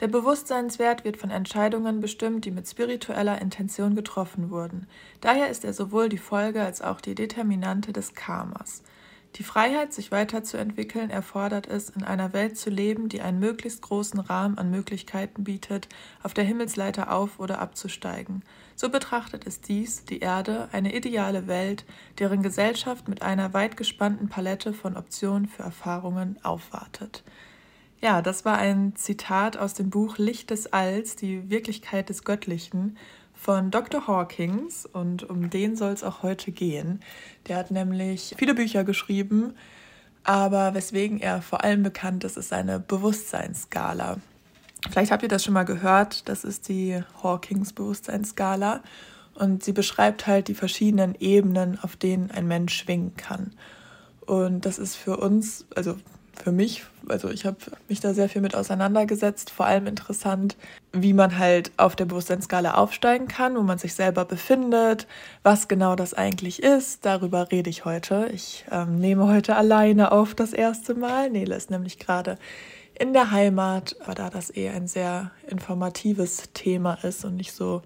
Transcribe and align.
Der 0.00 0.08
Bewusstseinswert 0.08 1.04
wird 1.04 1.16
von 1.16 1.30
Entscheidungen 1.30 2.00
bestimmt, 2.00 2.44
die 2.44 2.50
mit 2.50 2.68
spiritueller 2.68 3.40
Intention 3.40 3.94
getroffen 3.94 4.50
wurden. 4.50 4.88
Daher 5.20 5.50
ist 5.50 5.64
er 5.64 5.72
sowohl 5.72 6.08
die 6.08 6.18
Folge 6.18 6.62
als 6.62 6.82
auch 6.82 7.00
die 7.00 7.14
Determinante 7.14 7.92
des 7.92 8.14
Karmas. 8.14 8.82
Die 9.36 9.42
Freiheit, 9.42 9.92
sich 9.92 10.12
weiterzuentwickeln, 10.12 11.10
erfordert 11.10 11.66
es, 11.66 11.90
in 11.90 12.04
einer 12.04 12.32
Welt 12.32 12.56
zu 12.56 12.70
leben, 12.70 13.08
die 13.08 13.20
einen 13.20 13.40
möglichst 13.40 13.82
großen 13.82 14.20
Rahmen 14.20 14.58
an 14.58 14.70
Möglichkeiten 14.70 15.42
bietet, 15.42 15.88
auf 16.22 16.34
der 16.34 16.44
Himmelsleiter 16.44 17.12
auf 17.12 17.40
oder 17.40 17.60
abzusteigen. 17.60 18.44
So 18.76 18.90
betrachtet 18.90 19.44
es 19.44 19.60
dies, 19.60 20.04
die 20.04 20.20
Erde, 20.20 20.68
eine 20.70 20.94
ideale 20.94 21.48
Welt, 21.48 21.84
deren 22.20 22.42
Gesellschaft 22.44 23.08
mit 23.08 23.22
einer 23.22 23.52
weit 23.54 23.76
gespannten 23.76 24.28
Palette 24.28 24.72
von 24.72 24.96
Optionen 24.96 25.48
für 25.48 25.64
Erfahrungen 25.64 26.38
aufwartet. 26.44 27.24
Ja, 28.04 28.20
das 28.20 28.44
war 28.44 28.58
ein 28.58 28.94
Zitat 28.96 29.56
aus 29.56 29.72
dem 29.72 29.88
Buch 29.88 30.18
Licht 30.18 30.50
des 30.50 30.70
Alls, 30.74 31.16
die 31.16 31.48
Wirklichkeit 31.48 32.10
des 32.10 32.22
Göttlichen 32.22 32.98
von 33.32 33.70
Dr. 33.70 34.06
Hawkins 34.06 34.84
und 34.84 35.22
um 35.30 35.48
den 35.48 35.74
soll 35.74 35.92
es 35.92 36.04
auch 36.04 36.22
heute 36.22 36.52
gehen. 36.52 37.00
Der 37.48 37.56
hat 37.56 37.70
nämlich 37.70 38.34
viele 38.36 38.54
Bücher 38.54 38.84
geschrieben, 38.84 39.54
aber 40.22 40.74
weswegen 40.74 41.18
er 41.18 41.40
vor 41.40 41.64
allem 41.64 41.82
bekannt 41.82 42.24
ist, 42.24 42.36
ist 42.36 42.50
seine 42.50 42.78
Bewusstseinsskala. 42.78 44.18
Vielleicht 44.90 45.10
habt 45.10 45.22
ihr 45.22 45.30
das 45.30 45.42
schon 45.42 45.54
mal 45.54 45.64
gehört, 45.64 46.28
das 46.28 46.44
ist 46.44 46.68
die 46.68 47.02
Hawkins 47.22 47.72
Bewusstseinsskala 47.72 48.82
und 49.34 49.64
sie 49.64 49.72
beschreibt 49.72 50.26
halt 50.26 50.48
die 50.48 50.54
verschiedenen 50.54 51.14
Ebenen, 51.20 51.78
auf 51.80 51.96
denen 51.96 52.30
ein 52.30 52.46
Mensch 52.48 52.76
schwingen 52.76 53.16
kann. 53.16 53.52
Und 54.26 54.66
das 54.66 54.78
ist 54.78 54.94
für 54.94 55.16
uns, 55.16 55.64
also 55.74 55.96
für 56.42 56.52
mich, 56.52 56.84
also 57.08 57.30
ich 57.30 57.46
habe 57.46 57.56
mich 57.88 58.00
da 58.00 58.14
sehr 58.14 58.28
viel 58.28 58.42
mit 58.42 58.54
auseinandergesetzt, 58.54 59.50
vor 59.50 59.66
allem 59.66 59.86
interessant, 59.86 60.56
wie 60.92 61.12
man 61.12 61.38
halt 61.38 61.72
auf 61.76 61.96
der 61.96 62.04
Bewusstseinsskala 62.04 62.74
aufsteigen 62.74 63.28
kann, 63.28 63.56
wo 63.56 63.62
man 63.62 63.78
sich 63.78 63.94
selber 63.94 64.24
befindet, 64.24 65.06
was 65.42 65.68
genau 65.68 65.96
das 65.96 66.14
eigentlich 66.14 66.62
ist. 66.62 67.04
Darüber 67.04 67.50
rede 67.50 67.70
ich 67.70 67.84
heute. 67.84 68.28
Ich 68.32 68.64
ähm, 68.70 68.98
nehme 68.98 69.26
heute 69.26 69.56
alleine 69.56 70.12
auf 70.12 70.34
das 70.34 70.52
erste 70.52 70.94
Mal. 70.94 71.30
Nele 71.30 71.54
ist 71.56 71.70
nämlich 71.70 71.98
gerade 71.98 72.38
in 72.98 73.12
der 73.12 73.30
Heimat, 73.30 73.96
aber 74.04 74.14
da 74.14 74.30
das 74.30 74.54
eh 74.54 74.68
ein 74.68 74.86
sehr 74.86 75.30
informatives 75.48 76.44
Thema 76.54 76.94
ist 77.02 77.24
und 77.24 77.36
nicht 77.36 77.52
so 77.52 77.82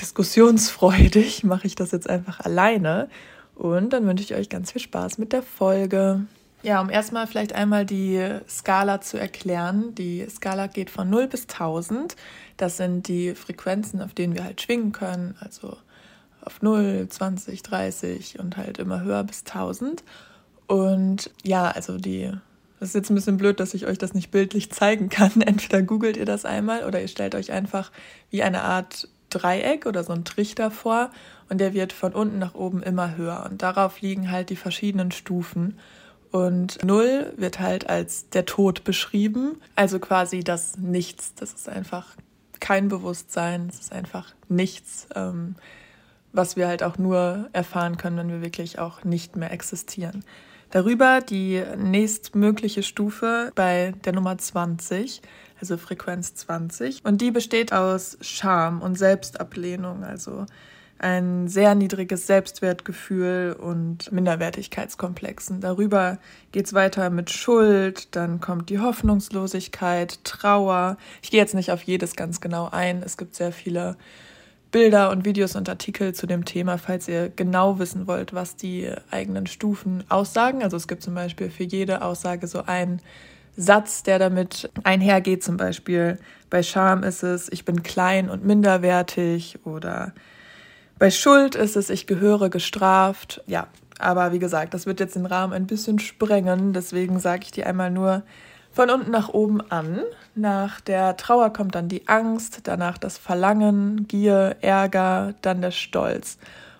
diskussionsfreudig, 0.00 1.44
mache 1.44 1.66
ich 1.66 1.74
das 1.74 1.90
jetzt 1.92 2.08
einfach 2.08 2.40
alleine. 2.40 3.08
Und 3.54 3.92
dann 3.92 4.06
wünsche 4.06 4.24
ich 4.24 4.34
euch 4.34 4.48
ganz 4.48 4.72
viel 4.72 4.80
Spaß 4.80 5.18
mit 5.18 5.32
der 5.32 5.42
Folge. 5.42 6.26
Ja, 6.62 6.80
um 6.80 6.90
erstmal 6.90 7.26
vielleicht 7.26 7.54
einmal 7.54 7.84
die 7.84 8.38
Skala 8.48 9.00
zu 9.00 9.18
erklären. 9.18 9.94
Die 9.96 10.24
Skala 10.30 10.68
geht 10.68 10.90
von 10.90 11.10
0 11.10 11.26
bis 11.26 11.42
1000. 11.42 12.14
Das 12.56 12.76
sind 12.76 13.08
die 13.08 13.34
Frequenzen, 13.34 14.00
auf 14.00 14.14
denen 14.14 14.34
wir 14.34 14.44
halt 14.44 14.60
schwingen 14.62 14.92
können. 14.92 15.36
Also 15.40 15.76
auf 16.44 16.62
0, 16.62 17.08
20, 17.08 17.62
30 17.62 18.38
und 18.38 18.56
halt 18.56 18.78
immer 18.78 19.02
höher 19.02 19.24
bis 19.24 19.40
1000. 19.40 20.04
Und 20.68 21.30
ja, 21.42 21.68
also 21.68 21.98
die, 21.98 22.30
das 22.78 22.90
ist 22.90 22.94
jetzt 22.94 23.10
ein 23.10 23.16
bisschen 23.16 23.38
blöd, 23.38 23.58
dass 23.58 23.74
ich 23.74 23.86
euch 23.86 23.98
das 23.98 24.14
nicht 24.14 24.30
bildlich 24.30 24.70
zeigen 24.72 25.08
kann. 25.08 25.40
Entweder 25.40 25.82
googelt 25.82 26.16
ihr 26.16 26.26
das 26.26 26.44
einmal 26.44 26.84
oder 26.84 27.00
ihr 27.00 27.08
stellt 27.08 27.34
euch 27.34 27.50
einfach 27.50 27.90
wie 28.30 28.44
eine 28.44 28.62
Art 28.62 29.08
Dreieck 29.30 29.86
oder 29.86 30.04
so 30.04 30.12
ein 30.12 30.24
Trichter 30.24 30.70
vor 30.70 31.10
und 31.48 31.58
der 31.58 31.74
wird 31.74 31.92
von 31.92 32.12
unten 32.12 32.38
nach 32.38 32.54
oben 32.54 32.82
immer 32.82 33.16
höher. 33.16 33.48
Und 33.50 33.62
darauf 33.62 34.00
liegen 34.00 34.30
halt 34.30 34.50
die 34.50 34.56
verschiedenen 34.56 35.10
Stufen. 35.10 35.78
Und 36.32 36.82
Null 36.82 37.34
wird 37.36 37.60
halt 37.60 37.88
als 37.88 38.30
der 38.30 38.46
Tod 38.46 38.84
beschrieben, 38.84 39.60
also 39.76 39.98
quasi 39.98 40.42
das 40.42 40.78
Nichts. 40.78 41.34
Das 41.34 41.52
ist 41.52 41.68
einfach 41.68 42.16
kein 42.58 42.88
Bewusstsein, 42.88 43.68
es 43.68 43.80
ist 43.80 43.92
einfach 43.92 44.32
nichts, 44.48 45.08
ähm, 45.14 45.56
was 46.32 46.56
wir 46.56 46.68
halt 46.68 46.82
auch 46.82 46.96
nur 46.96 47.50
erfahren 47.52 47.98
können, 47.98 48.16
wenn 48.16 48.28
wir 48.30 48.40
wirklich 48.40 48.78
auch 48.78 49.04
nicht 49.04 49.36
mehr 49.36 49.52
existieren. 49.52 50.24
Darüber 50.70 51.20
die 51.20 51.62
nächstmögliche 51.76 52.82
Stufe 52.82 53.52
bei 53.54 53.92
der 54.04 54.14
Nummer 54.14 54.38
20, 54.38 55.20
also 55.60 55.76
Frequenz 55.76 56.34
20. 56.34 57.04
Und 57.04 57.20
die 57.20 57.30
besteht 57.30 57.74
aus 57.74 58.16
Scham 58.22 58.80
und 58.80 58.96
Selbstablehnung, 58.96 60.02
also 60.02 60.46
ein 61.02 61.48
sehr 61.48 61.74
niedriges 61.74 62.26
Selbstwertgefühl 62.26 63.56
und 63.58 64.12
Minderwertigkeitskomplexen. 64.12 65.60
Darüber 65.60 66.18
geht 66.52 66.66
es 66.66 66.72
weiter 66.72 67.10
mit 67.10 67.30
Schuld, 67.30 68.14
dann 68.14 68.40
kommt 68.40 68.70
die 68.70 68.78
Hoffnungslosigkeit, 68.78 70.24
Trauer. 70.24 70.96
Ich 71.22 71.30
gehe 71.30 71.40
jetzt 71.40 71.54
nicht 71.54 71.72
auf 71.72 71.82
jedes 71.82 72.16
ganz 72.16 72.40
genau 72.40 72.68
ein. 72.70 73.02
Es 73.02 73.16
gibt 73.16 73.34
sehr 73.34 73.52
viele 73.52 73.96
Bilder 74.70 75.10
und 75.10 75.24
Videos 75.24 75.54
und 75.54 75.68
Artikel 75.68 76.14
zu 76.14 76.26
dem 76.26 76.44
Thema, 76.44 76.78
falls 76.78 77.06
ihr 77.06 77.28
genau 77.28 77.78
wissen 77.78 78.06
wollt, 78.06 78.32
was 78.32 78.56
die 78.56 78.90
eigenen 79.10 79.46
Stufen 79.46 80.02
aussagen. 80.08 80.62
Also 80.62 80.76
es 80.76 80.88
gibt 80.88 81.02
zum 81.02 81.14
Beispiel 81.14 81.50
für 81.50 81.64
jede 81.64 82.02
Aussage 82.02 82.46
so 82.46 82.64
einen 82.64 83.02
Satz, 83.56 84.02
der 84.02 84.18
damit 84.18 84.70
einhergeht. 84.82 85.44
Zum 85.44 85.58
Beispiel 85.58 86.18
bei 86.48 86.62
Scham 86.62 87.02
ist 87.02 87.22
es, 87.22 87.50
ich 87.52 87.64
bin 87.64 87.82
klein 87.82 88.30
und 88.30 88.44
minderwertig 88.44 89.58
oder 89.64 90.14
bei 91.02 91.10
Schuld 91.10 91.56
ist 91.56 91.74
es, 91.74 91.90
ich 91.90 92.06
gehöre 92.06 92.48
gestraft. 92.48 93.42
Ja, 93.48 93.66
aber 93.98 94.30
wie 94.30 94.38
gesagt, 94.38 94.72
das 94.72 94.86
wird 94.86 95.00
jetzt 95.00 95.16
den 95.16 95.26
Rahmen 95.26 95.52
ein 95.52 95.66
bisschen 95.66 95.98
sprengen. 95.98 96.72
Deswegen 96.72 97.18
sage 97.18 97.42
ich 97.42 97.50
dir 97.50 97.66
einmal 97.66 97.90
nur 97.90 98.22
von 98.70 98.88
unten 98.88 99.10
nach 99.10 99.28
oben 99.28 99.60
an. 99.68 100.02
Nach 100.36 100.80
der 100.80 101.16
Trauer 101.16 101.52
kommt 101.52 101.74
dann 101.74 101.88
die 101.88 102.06
Angst, 102.06 102.60
danach 102.68 102.98
das 102.98 103.18
Verlangen, 103.18 104.06
Gier, 104.06 104.58
Ärger, 104.60 105.34
dann 105.42 105.60
der 105.60 105.72
Stolz. 105.72 106.38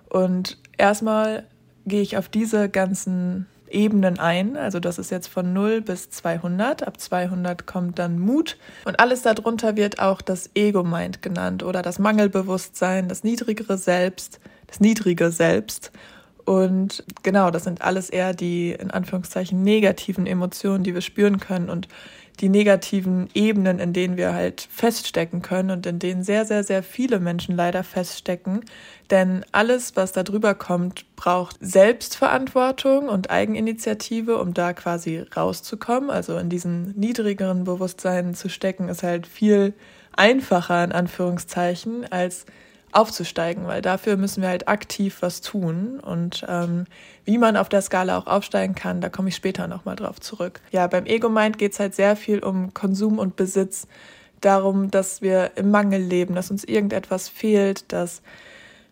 Und 0.09 0.56
erstmal 0.78 1.44
gehe 1.84 2.03
ich 2.03 2.16
auf 2.16 2.28
diese 2.28 2.69
ganzen 2.69 3.49
Ebenen 3.72 4.19
ein. 4.19 4.56
Also 4.56 4.81
das 4.81 4.99
ist 4.99 5.10
jetzt 5.10 5.28
von 5.28 5.53
0 5.53 5.81
bis 5.81 6.10
200. 6.10 6.87
Ab 6.87 7.00
200 7.00 7.66
kommt 7.66 7.99
dann 7.99 8.19
Mut. 8.19 8.56
Und 8.84 9.00
alles 9.00 9.22
darunter 9.22 9.77
wird 9.77 9.99
auch 9.99 10.22
das 10.22 10.50
Ego-Mind 10.55 11.22
genannt 11.22 11.62
oder 11.62 11.82
das 11.82 11.99
Mangelbewusstsein, 11.99 13.09
das 13.09 13.25
niedrigere 13.25 13.78
Selbst, 13.78 14.41
das 14.66 14.81
niedrige 14.81 15.31
Selbst. 15.31 15.93
Und 16.44 17.05
genau, 17.22 17.50
das 17.50 17.65
sind 17.65 17.82
alles 17.82 18.11
eher 18.11 18.34
die 18.34 18.72
in 18.72 18.91
Anführungszeichen 18.91 19.62
negativen 19.62 20.27
Emotionen, 20.27 20.84
die 20.84 20.94
wir 20.94 21.00
spüren 21.00 21.38
können 21.38 21.71
und 21.71 21.88
die 22.41 22.48
negativen 22.48 23.28
Ebenen, 23.34 23.78
in 23.78 23.93
denen 23.93 24.16
wir 24.16 24.32
halt 24.32 24.66
feststecken 24.70 25.43
können 25.43 25.70
und 25.70 25.87
in 25.87 25.98
denen 25.98 26.22
sehr, 26.22 26.44
sehr, 26.44 26.65
sehr 26.65 26.82
viele 26.82 27.20
Menschen 27.20 27.54
leider 27.54 27.84
feststecken. 27.84 28.65
Denn 29.10 29.44
alles, 29.53 29.94
was 29.97 30.12
da 30.12 30.22
drüber 30.22 30.54
kommt, 30.54 31.04
braucht 31.16 31.56
Selbstverantwortung 31.60 33.09
und 33.09 33.31
Eigeninitiative, 33.31 34.38
um 34.38 34.54
da 34.54 34.72
quasi 34.72 35.25
rauszukommen. 35.37 36.10
Also 36.10 36.38
in 36.38 36.48
diesen 36.48 36.98
niedrigeren 36.98 37.65
Bewusstseinen 37.65 38.34
zu 38.34 38.49
stecken, 38.49 38.88
ist 38.88 39.03
halt 39.03 39.26
viel 39.26 39.75
einfacher 40.16 40.82
in 40.84 40.93
Anführungszeichen 40.93 42.10
als 42.10 42.47
aufzusteigen, 42.93 43.67
weil 43.67 43.83
dafür 43.83 44.17
müssen 44.17 44.43
wir 44.43 44.49
halt 44.49 44.69
aktiv 44.69 45.19
was 45.21 45.41
tun. 45.41 45.99
Und 46.01 46.45
ähm, 46.49 46.85
wie 47.25 47.39
man 47.39 47.57
auf 47.57 47.69
der 47.69 47.83
Skala 47.83 48.19
auch 48.19 48.27
aufsteigen 48.27 48.75
kann, 48.75 49.01
da 49.01 49.09
komme 49.09 49.31
ich 49.31 49.37
später 49.37 49.67
nochmal 49.67 49.97
drauf 49.97 50.21
zurück. 50.21 50.61
Ja, 50.71 50.87
beim 50.87 51.07
Ego-Mind 51.07 51.59
geht 51.59 51.73
es 51.73 51.81
halt 51.81 51.95
sehr 51.95 52.17
viel 52.17 52.39
um 52.41 52.75
Konsum 52.75 53.19
und 53.19 53.37
Besitz, 53.37 53.87
darum, 54.45 54.91
dass 54.91 55.23
wir 55.23 55.53
im 55.57 55.71
Mangel 55.71 56.01
leben, 56.01 56.35
dass 56.35 56.51
uns 56.51 56.65
irgendetwas 56.65 57.29
fehlt, 57.29 57.93
dass 57.93 58.23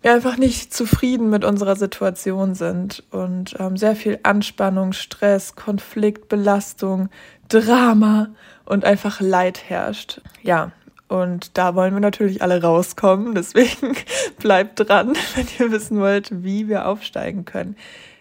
wir 0.03 0.15
einfach 0.15 0.39
nicht 0.39 0.73
zufrieden 0.73 1.29
mit 1.29 1.45
unserer 1.45 1.77
Situation 1.77 2.55
sind 2.55 3.05
und 3.11 3.55
ähm, 3.59 3.77
sehr 3.77 3.95
viel 3.95 4.19
Anspannung, 4.23 4.93
Stress, 4.93 5.57
Konflikt, 5.57 6.29
Belastung, 6.29 7.11
Drama 7.49 8.29
und 8.65 8.85
einfach 8.85 9.21
Leid 9.21 9.69
herrscht. 9.69 10.23
Ja, 10.43 10.73
und 11.11 11.59
da 11.59 11.75
wollen 11.75 11.93
wir 11.93 12.01
natürlich 12.01 12.41
alle 12.41 12.63
rauskommen. 12.63 13.35
Deswegen 13.35 13.97
bleibt 14.39 14.79
dran, 14.79 15.15
wenn 15.35 15.47
ihr 15.59 15.73
wissen 15.73 15.99
wollt, 15.99 16.45
wie 16.45 16.69
wir 16.69 16.87
aufsteigen 16.87 17.45
können. 17.45 17.77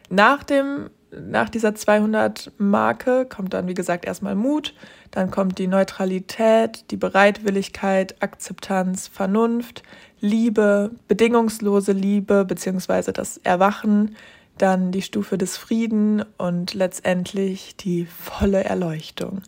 Nach 0.09 0.43
dem 0.43 0.89
nach 1.11 1.49
dieser 1.49 1.73
200 1.73 2.51
Marke 2.59 3.25
kommt 3.25 3.55
dann, 3.55 3.67
wie 3.67 3.73
gesagt, 3.73 4.05
erstmal 4.05 4.35
Mut, 4.35 4.75
dann 5.09 5.31
kommt 5.31 5.57
die 5.57 5.65
Neutralität, 5.65 6.85
die 6.91 6.97
Bereitwilligkeit, 6.97 8.21
Akzeptanz, 8.21 9.07
Vernunft, 9.07 9.81
Liebe, 10.19 10.91
bedingungslose 11.07 11.93
Liebe 11.93 12.45
beziehungsweise 12.45 13.11
das 13.11 13.37
Erwachen, 13.37 14.15
dann 14.59 14.91
die 14.91 15.01
Stufe 15.01 15.39
des 15.39 15.57
Frieden 15.57 16.23
und 16.37 16.75
letztendlich 16.75 17.75
die 17.75 18.05
volle 18.05 18.63
Erleuchtung 18.63 19.41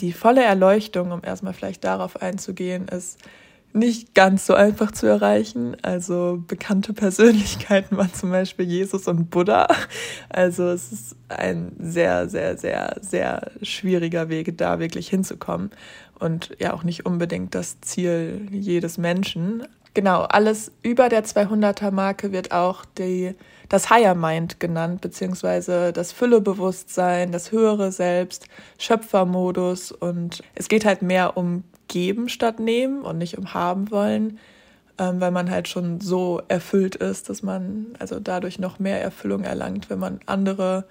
die 0.00 0.12
volle 0.12 0.42
Erleuchtung, 0.42 1.12
um 1.12 1.22
erstmal 1.22 1.52
vielleicht 1.52 1.84
darauf 1.84 2.20
einzugehen, 2.20 2.88
ist 2.88 3.18
nicht 3.74 4.14
ganz 4.14 4.46
so 4.46 4.54
einfach 4.54 4.92
zu 4.92 5.06
erreichen. 5.06 5.76
Also 5.82 6.42
bekannte 6.46 6.92
Persönlichkeiten 6.94 7.96
waren 7.96 8.12
zum 8.12 8.30
Beispiel 8.30 8.66
Jesus 8.66 9.08
und 9.08 9.30
Buddha. 9.30 9.66
Also 10.28 10.68
es 10.68 10.92
ist 10.92 11.16
ein 11.28 11.72
sehr, 11.78 12.28
sehr, 12.28 12.58
sehr, 12.58 12.96
sehr 13.00 13.50
schwieriger 13.62 14.28
Weg, 14.28 14.56
da 14.58 14.78
wirklich 14.78 15.08
hinzukommen. 15.08 15.70
und 16.18 16.50
ja 16.58 16.72
auch 16.72 16.84
nicht 16.84 17.06
unbedingt 17.06 17.54
das 17.54 17.80
Ziel 17.80 18.46
jedes 18.50 18.98
Menschen. 18.98 19.64
Genau, 19.94 20.22
alles 20.22 20.72
über 20.82 21.10
der 21.10 21.24
200er 21.24 21.90
Marke 21.90 22.32
wird 22.32 22.50
auch 22.50 22.84
die, 22.96 23.34
das 23.68 23.90
Higher 23.90 24.14
Mind 24.14 24.58
genannt, 24.58 25.02
beziehungsweise 25.02 25.92
das 25.92 26.12
Füllebewusstsein, 26.12 27.30
das 27.30 27.52
höhere 27.52 27.92
Selbst, 27.92 28.46
Schöpfermodus 28.78 29.92
und 29.92 30.42
es 30.54 30.68
geht 30.68 30.86
halt 30.86 31.02
mehr 31.02 31.36
um 31.36 31.64
geben 31.88 32.30
statt 32.30 32.58
nehmen 32.58 33.02
und 33.02 33.18
nicht 33.18 33.36
um 33.36 33.52
haben 33.52 33.90
wollen, 33.90 34.38
ähm, 34.96 35.20
weil 35.20 35.30
man 35.30 35.50
halt 35.50 35.68
schon 35.68 36.00
so 36.00 36.40
erfüllt 36.48 36.96
ist, 36.96 37.28
dass 37.28 37.42
man 37.42 37.88
also 37.98 38.18
dadurch 38.18 38.58
noch 38.58 38.78
mehr 38.78 39.02
Erfüllung 39.02 39.44
erlangt, 39.44 39.90
wenn 39.90 39.98
man 39.98 40.20
andere 40.24 40.86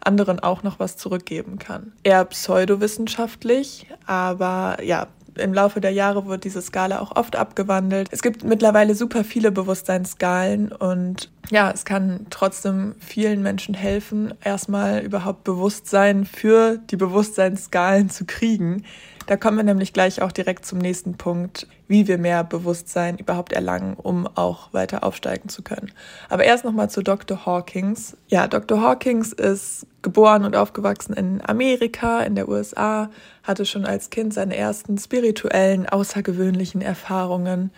anderen 0.00 0.40
auch 0.40 0.62
noch 0.62 0.78
was 0.78 0.96
zurückgeben 0.96 1.58
kann. 1.58 1.92
Eher 2.04 2.24
pseudowissenschaftlich, 2.24 3.86
aber 4.06 4.78
ja, 4.82 5.08
im 5.38 5.54
Laufe 5.54 5.80
der 5.80 5.92
Jahre 5.92 6.26
wurde 6.26 6.38
diese 6.38 6.62
Skala 6.62 7.00
auch 7.00 7.16
oft 7.16 7.36
abgewandelt. 7.36 8.08
Es 8.10 8.22
gibt 8.22 8.44
mittlerweile 8.44 8.94
super 8.94 9.24
viele 9.24 9.52
Bewusstseinsskalen 9.52 10.72
und 10.72 11.30
ja, 11.50 11.70
es 11.70 11.84
kann 11.84 12.26
trotzdem 12.30 12.94
vielen 12.98 13.42
Menschen 13.42 13.74
helfen, 13.74 14.34
erstmal 14.42 15.00
überhaupt 15.00 15.44
Bewusstsein 15.44 16.24
für 16.24 16.78
die 16.90 16.96
Bewusstseinsskalen 16.96 18.10
zu 18.10 18.24
kriegen. 18.24 18.84
Da 19.26 19.36
kommen 19.36 19.56
wir 19.56 19.64
nämlich 19.64 19.92
gleich 19.92 20.22
auch 20.22 20.30
direkt 20.30 20.64
zum 20.64 20.78
nächsten 20.78 21.16
Punkt, 21.16 21.66
wie 21.88 22.06
wir 22.06 22.16
mehr 22.16 22.44
Bewusstsein 22.44 23.18
überhaupt 23.18 23.52
erlangen, 23.52 23.94
um 23.94 24.26
auch 24.26 24.72
weiter 24.72 25.02
aufsteigen 25.02 25.48
zu 25.48 25.62
können. 25.62 25.90
Aber 26.28 26.44
erst 26.44 26.64
nochmal 26.64 26.90
zu 26.90 27.02
Dr. 27.02 27.44
Hawkins. 27.44 28.16
Ja, 28.28 28.46
Dr. 28.46 28.80
Hawkins 28.80 29.32
ist 29.32 29.86
geboren 30.02 30.44
und 30.44 30.54
aufgewachsen 30.54 31.12
in 31.14 31.40
Amerika, 31.44 32.20
in 32.20 32.36
der 32.36 32.48
USA, 32.48 33.10
hatte 33.42 33.66
schon 33.66 33.84
als 33.84 34.10
Kind 34.10 34.32
seine 34.32 34.56
ersten 34.56 34.96
spirituellen, 34.96 35.88
außergewöhnlichen 35.88 36.80
Erfahrungen 36.80 37.72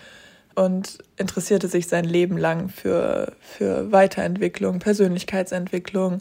und 0.55 0.99
interessierte 1.17 1.69
sich 1.69 1.89
sein 1.89 2.05
Leben 2.05 2.37
lang 2.37 2.69
für, 2.69 3.33
für 3.41 3.91
Weiterentwicklung, 3.91 4.81
Persönlichkeitsentwicklung 4.81 6.21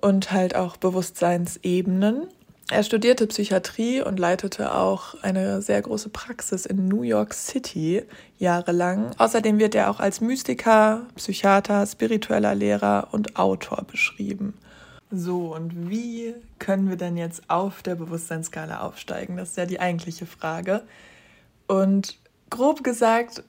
und 0.00 0.32
halt 0.32 0.56
auch 0.56 0.76
Bewusstseinsebenen. 0.76 2.26
Er 2.68 2.82
studierte 2.82 3.28
Psychiatrie 3.28 4.02
und 4.02 4.18
leitete 4.18 4.74
auch 4.74 5.22
eine 5.22 5.62
sehr 5.62 5.80
große 5.80 6.08
Praxis 6.08 6.66
in 6.66 6.88
New 6.88 7.02
York 7.02 7.32
City 7.32 8.02
jahrelang. 8.38 9.12
Außerdem 9.18 9.60
wird 9.60 9.76
er 9.76 9.88
auch 9.88 10.00
als 10.00 10.20
Mystiker, 10.20 11.06
Psychiater, 11.14 11.86
spiritueller 11.86 12.56
Lehrer 12.56 13.08
und 13.12 13.36
Autor 13.36 13.84
beschrieben. 13.84 14.54
So, 15.12 15.54
und 15.54 15.88
wie 15.88 16.34
können 16.58 16.88
wir 16.88 16.96
denn 16.96 17.16
jetzt 17.16 17.48
auf 17.48 17.82
der 17.82 17.94
Bewusstseinsskala 17.94 18.80
aufsteigen? 18.80 19.36
Das 19.36 19.50
ist 19.50 19.56
ja 19.56 19.66
die 19.66 19.78
eigentliche 19.78 20.26
Frage. 20.26 20.82
Und 21.68 22.18
grob 22.50 22.82
gesagt 22.82 23.44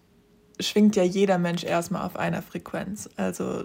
schwingt 0.59 0.95
ja 0.95 1.03
jeder 1.03 1.39
Mensch 1.39 1.63
erstmal 1.63 2.05
auf 2.05 2.15
einer 2.17 2.43
Frequenz. 2.43 3.09
Also 3.15 3.63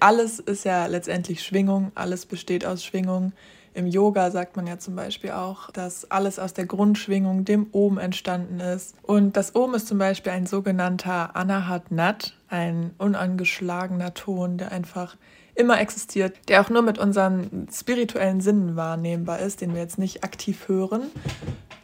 alles 0.00 0.40
ist 0.40 0.64
ja 0.64 0.86
letztendlich 0.86 1.44
Schwingung, 1.44 1.92
alles 1.94 2.26
besteht 2.26 2.66
aus 2.66 2.84
Schwingung. 2.84 3.32
Im 3.74 3.88
Yoga 3.88 4.30
sagt 4.30 4.56
man 4.56 4.68
ja 4.68 4.78
zum 4.78 4.94
Beispiel 4.94 5.32
auch, 5.32 5.70
dass 5.72 6.08
alles 6.10 6.38
aus 6.38 6.54
der 6.54 6.64
Grundschwingung, 6.64 7.44
dem 7.44 7.66
Ohm, 7.72 7.98
entstanden 7.98 8.60
ist. 8.60 8.94
Und 9.02 9.36
das 9.36 9.56
Ohm 9.56 9.74
ist 9.74 9.88
zum 9.88 9.98
Beispiel 9.98 10.30
ein 10.30 10.46
sogenannter 10.46 11.34
Anahat 11.34 11.90
Nat, 11.90 12.34
ein 12.48 12.92
unangeschlagener 12.98 14.14
Ton, 14.14 14.58
der 14.58 14.70
einfach 14.70 15.16
immer 15.56 15.80
existiert, 15.80 16.36
der 16.48 16.60
auch 16.60 16.70
nur 16.70 16.82
mit 16.82 16.98
unseren 16.98 17.66
spirituellen 17.72 18.40
Sinnen 18.40 18.76
wahrnehmbar 18.76 19.40
ist, 19.40 19.60
den 19.60 19.74
wir 19.74 19.80
jetzt 19.80 19.98
nicht 19.98 20.22
aktiv 20.22 20.68
hören. 20.68 21.02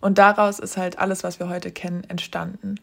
Und 0.01 0.19
daraus 0.19 0.61
ist 0.61 0.77
halt 0.77 0.99
alles, 0.99 1.25
was 1.25 1.41
wir 1.41 1.49
heute 1.49 1.73
kennen, 1.73 2.05
entstanden. 2.09 2.77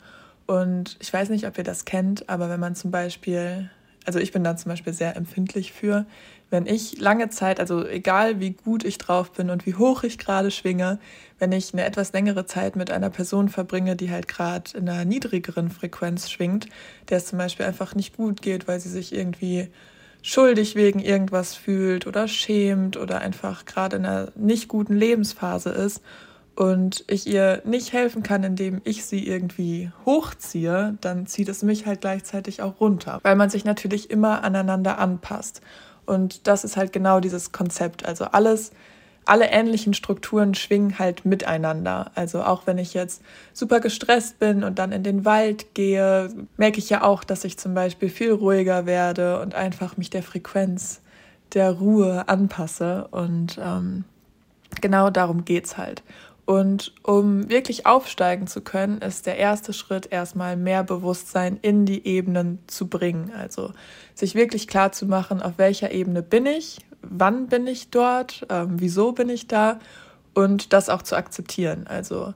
Und 0.48 0.98
ich 1.00 1.12
weiß 1.12 1.30
nicht, 1.30 1.48
ob 1.48 1.58
ihr 1.58 1.64
das 1.64 1.86
kennt, 1.86 2.30
aber 2.30 2.50
wenn 2.50 2.60
man 2.60 2.76
zum 2.76 2.92
Beispiel, 2.92 3.70
also 4.08 4.20
ich 4.20 4.32
bin 4.32 4.44
da 4.44 4.56
zum 4.56 4.70
Beispiel 4.70 4.94
sehr 4.94 5.18
empfindlich 5.18 5.74
für, 5.74 6.06
wenn 6.50 6.66
ich 6.66 6.98
lange 6.98 7.30
Zeit, 7.30 7.60
also 7.60 7.86
egal 7.86 8.40
wie 8.40 8.52
gut 8.52 8.86
ich 8.86 8.98
drauf 8.98 9.34
bin 9.34 9.50
und 9.50 9.66
wie 9.66 9.76
hoch 9.76 10.04
ich 10.04 10.18
gerade 10.18 10.50
schwinge, 10.50 10.98
wenn 11.40 11.52
ich 11.52 11.74
eine 11.74 11.84
etwas 11.84 12.14
längere 12.14 12.46
Zeit 12.46 12.78
mit 12.78 12.90
einer 12.90 13.10
Person 13.10 13.50
verbringe, 13.50 13.98
die 13.98 14.10
halt 14.10 14.30
gerade 14.30 14.78
in 14.78 14.88
einer 14.88 15.04
niedrigeren 15.04 15.70
Frequenz 15.70 16.30
schwingt, 16.30 16.68
der 17.10 17.18
es 17.18 17.26
zum 17.26 17.38
Beispiel 17.38 17.66
einfach 17.66 17.96
nicht 17.96 18.16
gut 18.16 18.42
geht, 18.42 18.66
weil 18.66 18.80
sie 18.80 18.90
sich 18.90 19.14
irgendwie 19.14 19.68
schuldig 20.22 20.76
wegen 20.76 21.00
irgendwas 21.00 21.54
fühlt 21.54 22.08
oder 22.08 22.30
schämt 22.30 22.96
oder 22.96 23.20
einfach 23.20 23.66
gerade 23.66 23.98
in 23.98 24.06
einer 24.06 24.32
nicht 24.36 24.70
guten 24.70 24.96
Lebensphase 24.96 25.72
ist 25.72 26.02
und 26.58 27.04
ich 27.06 27.28
ihr 27.28 27.62
nicht 27.66 27.94
helfen 27.94 28.24
kann, 28.24 28.44
indem 28.44 28.82
ich 28.84 29.06
sie 29.06 29.28
irgendwie 29.28 29.92
hochziehe, 30.08 30.98
dann 31.02 31.28
zieht 31.28 31.50
es 31.50 31.62
mich 31.62 31.86
halt 31.86 32.02
gleichzeitig 32.02 32.64
auch 32.64 32.80
runter, 32.82 33.20
weil 33.22 33.36
man 33.36 33.52
sich 33.52 33.64
natürlich 33.64 34.10
immer 34.10 34.44
aneinander 34.44 34.98
anpasst. 34.98 35.62
Und 36.08 36.48
das 36.48 36.64
ist 36.64 36.76
halt 36.76 36.92
genau 36.94 37.20
dieses 37.20 37.52
Konzept. 37.52 38.08
Also 38.08 38.26
alles, 38.26 38.72
alle 39.26 39.52
ähnlichen 39.52 39.94
Strukturen 39.94 40.56
schwingen 40.56 40.98
halt 40.98 41.26
miteinander. 41.26 42.10
Also 42.16 42.42
auch 42.42 42.66
wenn 42.66 42.80
ich 42.80 42.96
jetzt 42.96 43.22
super 43.54 43.80
gestresst 43.80 44.40
bin 44.40 44.64
und 44.64 44.80
dann 44.80 44.92
in 44.92 45.04
den 45.04 45.26
Wald 45.26 45.76
gehe, 45.76 46.30
merke 46.58 46.80
ich 46.80 46.90
ja 46.90 47.04
auch, 47.04 47.24
dass 47.24 47.44
ich 47.44 47.60
zum 47.60 47.76
Beispiel 47.76 48.10
viel 48.10 48.32
ruhiger 48.32 48.88
werde 48.88 49.42
und 49.42 49.54
einfach 49.54 49.96
mich 49.98 50.10
der 50.10 50.24
Frequenz 50.24 51.02
der 51.54 51.70
Ruhe 51.70 52.28
anpasse. 52.28 53.10
Und 53.12 53.60
ähm, 53.64 54.06
genau 54.82 55.10
darum 55.10 55.46
geht's 55.46 55.78
halt. 55.78 56.04
Und 56.48 56.94
um 57.04 57.50
wirklich 57.50 57.86
aufsteigen 57.86 58.48
zu 58.48 58.62
können, 58.62 59.00
ist 59.00 59.26
der 59.26 59.36
erste 59.36 59.74
Schritt 59.74 60.14
erstmal 60.14 60.56
mehr 60.56 60.82
Bewusstsein 60.82 61.60
in 61.62 61.86
die 61.86 62.08
Ebenen 62.08 62.60
zu 62.68 62.88
bringen. 62.88 63.34
Also 63.38 63.74
sich 64.16 64.34
wirklich 64.34 64.70
klar 64.70 64.94
zu 64.94 65.08
machen, 65.08 65.42
auf 65.42 65.58
welcher 65.58 65.92
Ebene 65.92 66.24
bin 66.24 66.46
ich, 66.46 66.78
wann 67.02 67.48
bin 67.48 67.68
ich 67.68 67.90
dort, 67.90 68.48
ähm, 68.50 68.80
wieso 68.80 69.12
bin 69.12 69.28
ich 69.28 69.48
da 69.48 69.80
und 70.34 70.72
das 70.72 70.88
auch 70.88 71.02
zu 71.02 71.18
akzeptieren. 71.18 71.86
Also 71.86 72.34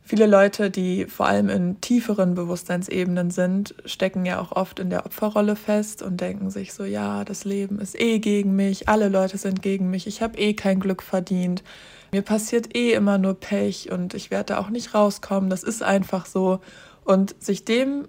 viele 0.00 0.26
Leute, 0.26 0.70
die 0.70 1.06
vor 1.06 1.26
allem 1.26 1.48
in 1.48 1.80
tieferen 1.80 2.36
Bewusstseinsebenen 2.36 3.32
sind, 3.32 3.74
stecken 3.84 4.24
ja 4.26 4.40
auch 4.40 4.52
oft 4.52 4.78
in 4.78 4.90
der 4.90 5.06
Opferrolle 5.06 5.56
fest 5.56 6.04
und 6.04 6.20
denken 6.20 6.50
sich 6.50 6.72
so, 6.72 6.84
ja, 6.84 7.24
das 7.24 7.44
Leben 7.44 7.80
ist 7.80 8.00
eh 8.00 8.20
gegen 8.20 8.54
mich, 8.54 8.88
alle 8.88 9.08
Leute 9.08 9.38
sind 9.38 9.60
gegen 9.60 9.90
mich, 9.90 10.06
ich 10.06 10.22
habe 10.22 10.38
eh 10.38 10.54
kein 10.54 10.78
Glück 10.78 11.02
verdient 11.02 11.64
mir 12.12 12.22
passiert 12.22 12.76
eh 12.76 12.92
immer 12.92 13.18
nur 13.18 13.34
Pech 13.34 13.90
und 13.90 14.14
ich 14.14 14.30
werde 14.30 14.54
da 14.54 14.58
auch 14.58 14.70
nicht 14.70 14.94
rauskommen, 14.94 15.50
das 15.50 15.62
ist 15.62 15.82
einfach 15.82 16.26
so. 16.26 16.60
Und 17.04 17.34
sich 17.42 17.64
dem 17.64 18.08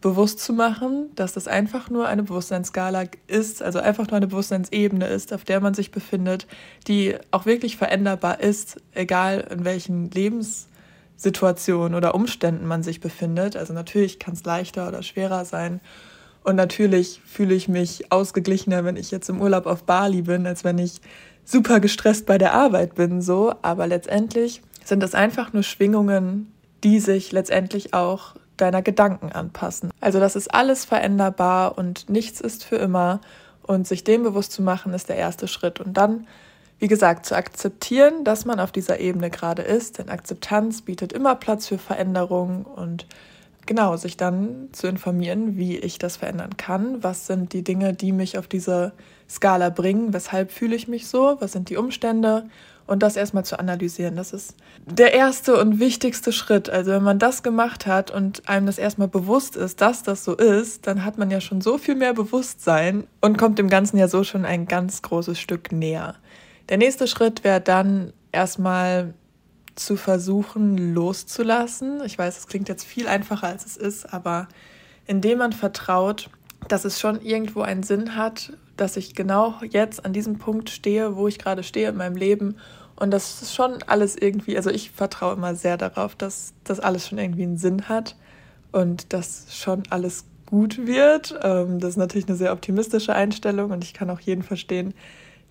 bewusst 0.00 0.40
zu 0.40 0.52
machen, 0.52 1.10
dass 1.16 1.32
das 1.32 1.48
einfach 1.48 1.90
nur 1.90 2.06
eine 2.06 2.22
Bewusstseinsskala 2.22 3.04
ist, 3.26 3.62
also 3.62 3.80
einfach 3.80 4.06
nur 4.06 4.16
eine 4.16 4.28
Bewusstseinsebene 4.28 5.06
ist, 5.08 5.32
auf 5.32 5.44
der 5.44 5.60
man 5.60 5.74
sich 5.74 5.90
befindet, 5.90 6.46
die 6.86 7.16
auch 7.30 7.46
wirklich 7.46 7.76
veränderbar 7.76 8.40
ist, 8.40 8.80
egal 8.92 9.46
in 9.50 9.64
welchen 9.64 10.10
Lebenssituationen 10.10 11.96
oder 11.96 12.14
Umständen 12.14 12.66
man 12.66 12.82
sich 12.82 13.00
befindet. 13.00 13.56
Also 13.56 13.72
natürlich 13.72 14.18
kann 14.18 14.34
es 14.34 14.44
leichter 14.44 14.86
oder 14.86 15.02
schwerer 15.02 15.44
sein. 15.44 15.80
Und 16.44 16.56
natürlich 16.56 17.20
fühle 17.26 17.54
ich 17.54 17.68
mich 17.68 18.12
ausgeglichener, 18.12 18.84
wenn 18.84 18.96
ich 18.96 19.10
jetzt 19.10 19.28
im 19.28 19.40
Urlaub 19.40 19.66
auf 19.66 19.82
Bali 19.82 20.22
bin, 20.22 20.46
als 20.46 20.62
wenn 20.62 20.78
ich 20.78 21.00
super 21.48 21.80
gestresst 21.80 22.26
bei 22.26 22.38
der 22.38 22.52
Arbeit 22.52 22.94
bin, 22.94 23.22
so. 23.22 23.54
Aber 23.62 23.86
letztendlich 23.86 24.62
sind 24.84 25.02
es 25.02 25.14
einfach 25.14 25.52
nur 25.52 25.62
Schwingungen, 25.62 26.52
die 26.84 27.00
sich 27.00 27.32
letztendlich 27.32 27.94
auch 27.94 28.34
deiner 28.56 28.82
Gedanken 28.82 29.32
anpassen. 29.32 29.90
Also 30.00 30.20
das 30.20 30.36
ist 30.36 30.52
alles 30.52 30.84
veränderbar 30.84 31.78
und 31.78 32.10
nichts 32.10 32.40
ist 32.40 32.64
für 32.64 32.76
immer. 32.76 33.20
Und 33.62 33.86
sich 33.86 34.02
dem 34.02 34.22
bewusst 34.22 34.52
zu 34.52 34.62
machen, 34.62 34.94
ist 34.94 35.08
der 35.08 35.16
erste 35.16 35.46
Schritt. 35.46 35.78
Und 35.78 35.94
dann, 35.94 36.26
wie 36.78 36.88
gesagt, 36.88 37.26
zu 37.26 37.36
akzeptieren, 37.36 38.24
dass 38.24 38.46
man 38.46 38.60
auf 38.60 38.72
dieser 38.72 38.98
Ebene 38.98 39.28
gerade 39.30 39.62
ist. 39.62 39.98
Denn 39.98 40.08
Akzeptanz 40.08 40.82
bietet 40.82 41.12
immer 41.12 41.34
Platz 41.34 41.66
für 41.66 41.78
Veränderung 41.78 42.64
und 42.64 43.06
genau, 43.68 43.96
sich 43.96 44.16
dann 44.16 44.70
zu 44.72 44.88
informieren, 44.88 45.56
wie 45.56 45.76
ich 45.76 45.98
das 45.98 46.16
verändern 46.16 46.56
kann. 46.56 47.04
Was 47.04 47.28
sind 47.28 47.52
die 47.52 47.62
Dinge, 47.62 47.94
die 47.94 48.10
mich 48.10 48.36
auf 48.36 48.48
diese 48.48 48.92
Skala 49.28 49.70
bringen. 49.70 50.12
Weshalb 50.12 50.50
fühle 50.50 50.74
ich 50.74 50.88
mich 50.88 51.06
so? 51.06 51.36
Was 51.40 51.52
sind 51.52 51.68
die 51.68 51.76
Umstände? 51.76 52.48
Und 52.86 53.02
das 53.02 53.16
erstmal 53.16 53.44
zu 53.44 53.58
analysieren. 53.58 54.16
Das 54.16 54.32
ist 54.32 54.54
der 54.86 55.12
erste 55.12 55.60
und 55.60 55.78
wichtigste 55.78 56.32
Schritt. 56.32 56.70
Also 56.70 56.92
wenn 56.92 57.02
man 57.02 57.18
das 57.18 57.42
gemacht 57.42 57.86
hat 57.86 58.10
und 58.10 58.48
einem 58.48 58.64
das 58.64 58.78
erstmal 58.78 59.08
bewusst 59.08 59.56
ist, 59.56 59.82
dass 59.82 60.02
das 60.02 60.24
so 60.24 60.34
ist, 60.34 60.86
dann 60.86 61.04
hat 61.04 61.18
man 61.18 61.30
ja 61.30 61.42
schon 61.42 61.60
so 61.60 61.76
viel 61.76 61.96
mehr 61.96 62.14
Bewusstsein 62.14 63.06
und 63.20 63.36
kommt 63.36 63.58
dem 63.58 63.68
Ganzen 63.68 63.98
ja 63.98 64.08
so 64.08 64.24
schon 64.24 64.46
ein 64.46 64.66
ganz 64.66 65.02
großes 65.02 65.38
Stück 65.38 65.70
näher. 65.70 66.14
Der 66.70 66.78
nächste 66.78 67.06
Schritt 67.06 67.44
wäre 67.44 67.60
dann 67.60 68.14
erstmal 68.32 69.12
zu 69.78 69.96
versuchen 69.96 70.94
loszulassen. 70.94 72.02
Ich 72.04 72.18
weiß, 72.18 72.38
es 72.38 72.46
klingt 72.46 72.68
jetzt 72.68 72.84
viel 72.84 73.08
einfacher, 73.08 73.46
als 73.46 73.64
es 73.64 73.76
ist, 73.76 74.12
aber 74.12 74.48
indem 75.06 75.38
man 75.38 75.52
vertraut, 75.52 76.30
dass 76.68 76.84
es 76.84 77.00
schon 77.00 77.20
irgendwo 77.22 77.62
einen 77.62 77.82
Sinn 77.82 78.16
hat, 78.16 78.52
dass 78.76 78.96
ich 78.96 79.14
genau 79.14 79.54
jetzt 79.70 80.04
an 80.04 80.12
diesem 80.12 80.38
Punkt 80.38 80.70
stehe, 80.70 81.16
wo 81.16 81.28
ich 81.28 81.38
gerade 81.38 81.62
stehe 81.62 81.88
in 81.88 81.96
meinem 81.96 82.16
Leben 82.16 82.56
Und 83.00 83.12
das 83.12 83.42
ist 83.42 83.54
schon 83.54 83.82
alles 83.86 84.16
irgendwie, 84.16 84.56
also 84.56 84.70
ich 84.70 84.90
vertraue 84.90 85.34
immer 85.34 85.54
sehr 85.54 85.76
darauf, 85.76 86.16
dass 86.16 86.52
das 86.64 86.80
alles 86.80 87.06
schon 87.06 87.18
irgendwie 87.18 87.44
einen 87.44 87.56
Sinn 87.56 87.88
hat 87.88 88.16
und 88.72 89.12
dass 89.12 89.46
schon 89.56 89.84
alles 89.90 90.24
gut 90.46 90.86
wird. 90.86 91.38
Ähm, 91.42 91.78
das 91.78 91.90
ist 91.90 91.96
natürlich 91.96 92.26
eine 92.28 92.36
sehr 92.36 92.52
optimistische 92.52 93.14
Einstellung 93.14 93.70
und 93.70 93.84
ich 93.84 93.94
kann 93.94 94.10
auch 94.10 94.20
jeden 94.20 94.42
verstehen, 94.42 94.94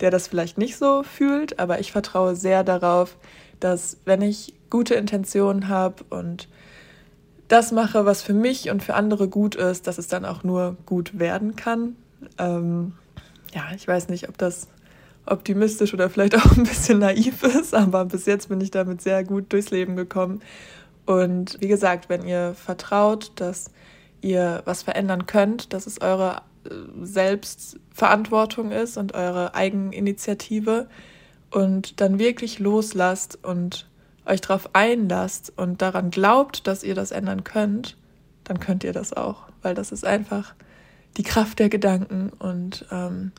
der 0.02 0.12
das 0.12 0.28
vielleicht 0.28 0.58
nicht 0.58 0.76
so 0.78 1.04
fühlt, 1.04 1.58
aber 1.58 1.80
ich 1.80 1.92
vertraue 1.94 2.36
sehr 2.36 2.64
darauf, 2.66 3.18
dass 3.60 3.98
wenn 4.06 4.22
ich 4.22 4.54
gute 4.70 4.96
Intentionen 4.96 5.68
habe 5.68 6.04
und 6.10 6.48
das 7.48 7.72
mache, 7.72 8.06
was 8.06 8.22
für 8.22 8.34
mich 8.34 8.70
und 8.70 8.84
für 8.84 8.94
andere 8.94 9.30
gut 9.30 9.56
ist, 9.56 9.88
dass 9.88 9.98
es 9.98 10.08
dann 10.08 10.26
auch 10.26 10.44
nur 10.44 10.76
gut 10.86 11.18
werden 11.18 11.56
kann. 11.56 11.96
Ähm, 12.38 12.94
ja, 13.54 13.64
ich 13.76 13.88
weiß 13.88 14.10
nicht, 14.10 14.28
ob 14.28 14.38
das 14.38 14.68
optimistisch 15.26 15.94
oder 15.94 16.10
vielleicht 16.10 16.36
auch 16.36 16.58
ein 16.58 16.64
bisschen 16.64 17.00
naiv 17.00 17.44
ist, 17.44 17.74
aber 17.74 18.06
bis 18.06 18.26
jetzt 18.26 18.50
bin 18.50 18.62
ich 18.62 18.72
damit 18.72 19.02
sehr 19.02 19.24
gut 19.24 19.52
durchs 19.54 19.72
Leben 19.72 19.96
gekommen. 19.96 20.42
Und 21.06 21.58
wie 21.62 21.68
gesagt, 21.68 22.10
wenn 22.10 22.26
ihr 22.26 22.54
vertraut, 22.54 23.32
dass 23.36 23.72
ihr 24.22 24.62
was 24.66 24.84
verändern 24.84 25.26
könnt, 25.26 25.74
dass 25.74 25.88
es 25.88 26.02
eure 26.02 26.42
äh, 26.66 26.70
Selbstverantwortung 27.02 28.72
ist 28.72 28.98
und 28.98 29.14
eure 29.14 29.56
Eigeninitiative 29.56 30.88
und 31.52 32.02
dann 32.02 32.20
wirklich 32.20 32.60
loslasst 32.60 33.44
und 33.44 33.88
euch 34.26 34.42
darauf 34.42 34.70
einlasst 34.74 35.54
und 35.56 35.82
daran 35.82 36.12
glaubt, 36.12 36.68
dass 36.68 36.84
ihr 36.84 36.96
das 36.96 37.12
ändern 37.12 37.44
könnt, 37.44 37.98
dann 38.44 38.60
könnt 38.60 38.84
ihr 38.84 38.94
das 38.94 39.14
auch, 39.14 39.44
weil 39.62 39.74
das 39.74 39.92
ist 39.92 40.06
einfach 40.06 40.54
die 41.18 41.24
Kraft 41.24 41.60
der 41.60 41.70
Gedanken 41.70 42.32
und 42.38 42.86
ähm, 42.92 43.32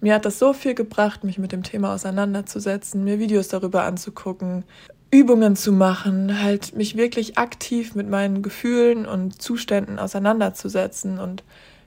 mir 0.00 0.14
hat 0.14 0.26
das 0.26 0.38
so 0.38 0.52
viel 0.52 0.74
gebracht, 0.74 1.24
mich 1.24 1.38
mit 1.38 1.52
dem 1.52 1.62
Thema 1.62 1.94
auseinanderzusetzen, 1.94 3.02
mir 3.02 3.18
Videos 3.18 3.48
darüber 3.48 3.84
anzugucken, 3.84 4.64
Übungen 5.10 5.56
zu 5.56 5.72
machen, 5.72 6.42
halt 6.42 6.74
mich 6.74 6.96
wirklich 6.96 7.38
aktiv 7.38 7.94
mit 7.94 8.08
meinen 8.08 8.42
Gefühlen 8.42 9.06
und 9.06 9.40
Zuständen 9.40 9.98
auseinanderzusetzen 9.98 11.18
und 11.18 11.42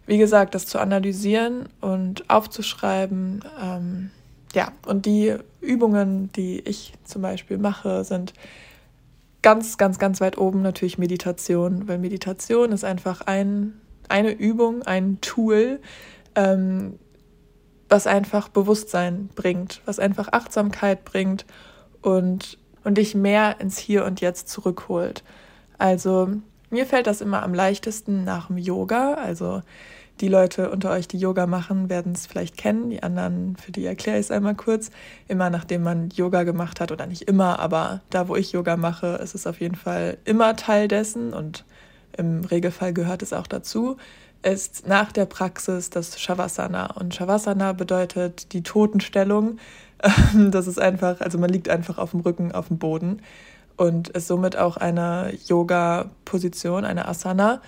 wie 0.07 0.17
gesagt, 0.17 0.55
das 0.55 0.65
zu 0.65 0.79
analysieren 0.79 1.69
und 1.81 2.29
aufzuschreiben. 2.31 3.43
Ähm, 3.61 4.09
ja, 4.53 4.71
und 4.85 5.05
die 5.05 5.35
Übungen, 5.61 6.31
die 6.33 6.59
ich 6.59 6.93
zum 7.03 7.21
Beispiel 7.21 7.57
mache, 7.57 8.03
sind 8.03 8.33
ganz, 9.41 9.77
ganz, 9.77 9.99
ganz 9.99 10.21
weit 10.21 10.37
oben 10.37 10.61
natürlich 10.61 10.97
Meditation, 10.97 11.87
weil 11.87 11.97
Meditation 11.97 12.71
ist 12.71 12.83
einfach 12.83 13.21
ein, 13.21 13.79
eine 14.07 14.31
Übung, 14.31 14.83
ein 14.83 15.21
Tool, 15.21 15.79
ähm, 16.35 16.97
was 17.87 18.07
einfach 18.07 18.49
Bewusstsein 18.49 19.29
bringt, 19.35 19.81
was 19.85 19.99
einfach 19.99 20.29
Achtsamkeit 20.31 21.05
bringt 21.05 21.45
und, 22.01 22.57
und 22.83 22.97
dich 22.97 23.15
mehr 23.15 23.59
ins 23.59 23.77
Hier 23.77 24.05
und 24.05 24.21
Jetzt 24.21 24.49
zurückholt. 24.49 25.23
Also 25.77 26.29
mir 26.69 26.85
fällt 26.85 27.07
das 27.07 27.21
immer 27.21 27.41
am 27.43 27.53
leichtesten 27.53 28.23
nach 28.23 28.47
dem 28.47 28.57
Yoga. 28.57 29.15
Also 29.15 29.61
die 30.21 30.27
Leute 30.27 30.69
unter 30.69 30.91
euch, 30.91 31.07
die 31.07 31.17
Yoga 31.17 31.47
machen, 31.47 31.89
werden 31.89 32.13
es 32.13 32.27
vielleicht 32.27 32.57
kennen. 32.57 32.89
Die 32.89 33.03
anderen, 33.03 33.55
für 33.55 33.71
die 33.71 33.85
erkläre 33.85 34.17
ich 34.17 34.25
es 34.25 34.31
einmal 34.31 34.55
kurz. 34.55 34.91
Immer 35.27 35.49
nachdem 35.49 35.83
man 35.83 36.09
Yoga 36.09 36.43
gemacht 36.43 36.79
hat, 36.81 36.91
oder 36.91 37.07
nicht 37.07 37.23
immer, 37.23 37.59
aber 37.59 38.01
da, 38.09 38.27
wo 38.27 38.35
ich 38.35 38.51
Yoga 38.51 38.77
mache, 38.77 39.19
ist 39.23 39.35
es 39.35 39.47
auf 39.47 39.61
jeden 39.61 39.75
Fall 39.75 40.17
immer 40.25 40.55
Teil 40.55 40.87
dessen 40.87 41.33
und 41.33 41.65
im 42.17 42.43
Regelfall 42.43 42.93
gehört 42.93 43.21
es 43.21 43.33
auch 43.33 43.47
dazu, 43.47 43.97
ist 44.41 44.87
nach 44.87 45.11
der 45.11 45.25
Praxis 45.25 45.89
das 45.89 46.19
Shavasana. 46.19 46.93
Und 46.97 47.15
Shavasana 47.15 47.73
bedeutet 47.73 48.53
die 48.53 48.63
Totenstellung. 48.63 49.57
Das 50.33 50.67
ist 50.67 50.79
einfach, 50.79 51.19
also 51.19 51.37
man 51.37 51.49
liegt 51.49 51.67
einfach 51.67 51.97
auf 51.97 52.11
dem 52.11 52.21
Rücken 52.21 52.53
auf 52.53 52.69
dem 52.69 52.77
Boden 52.77 53.21
und 53.75 54.07
ist 54.09 54.27
somit 54.27 54.55
auch 54.57 54.77
eine 54.77 55.33
Yoga-Position, 55.47 56.85
eine 56.85 57.05
Asana. 57.05 57.61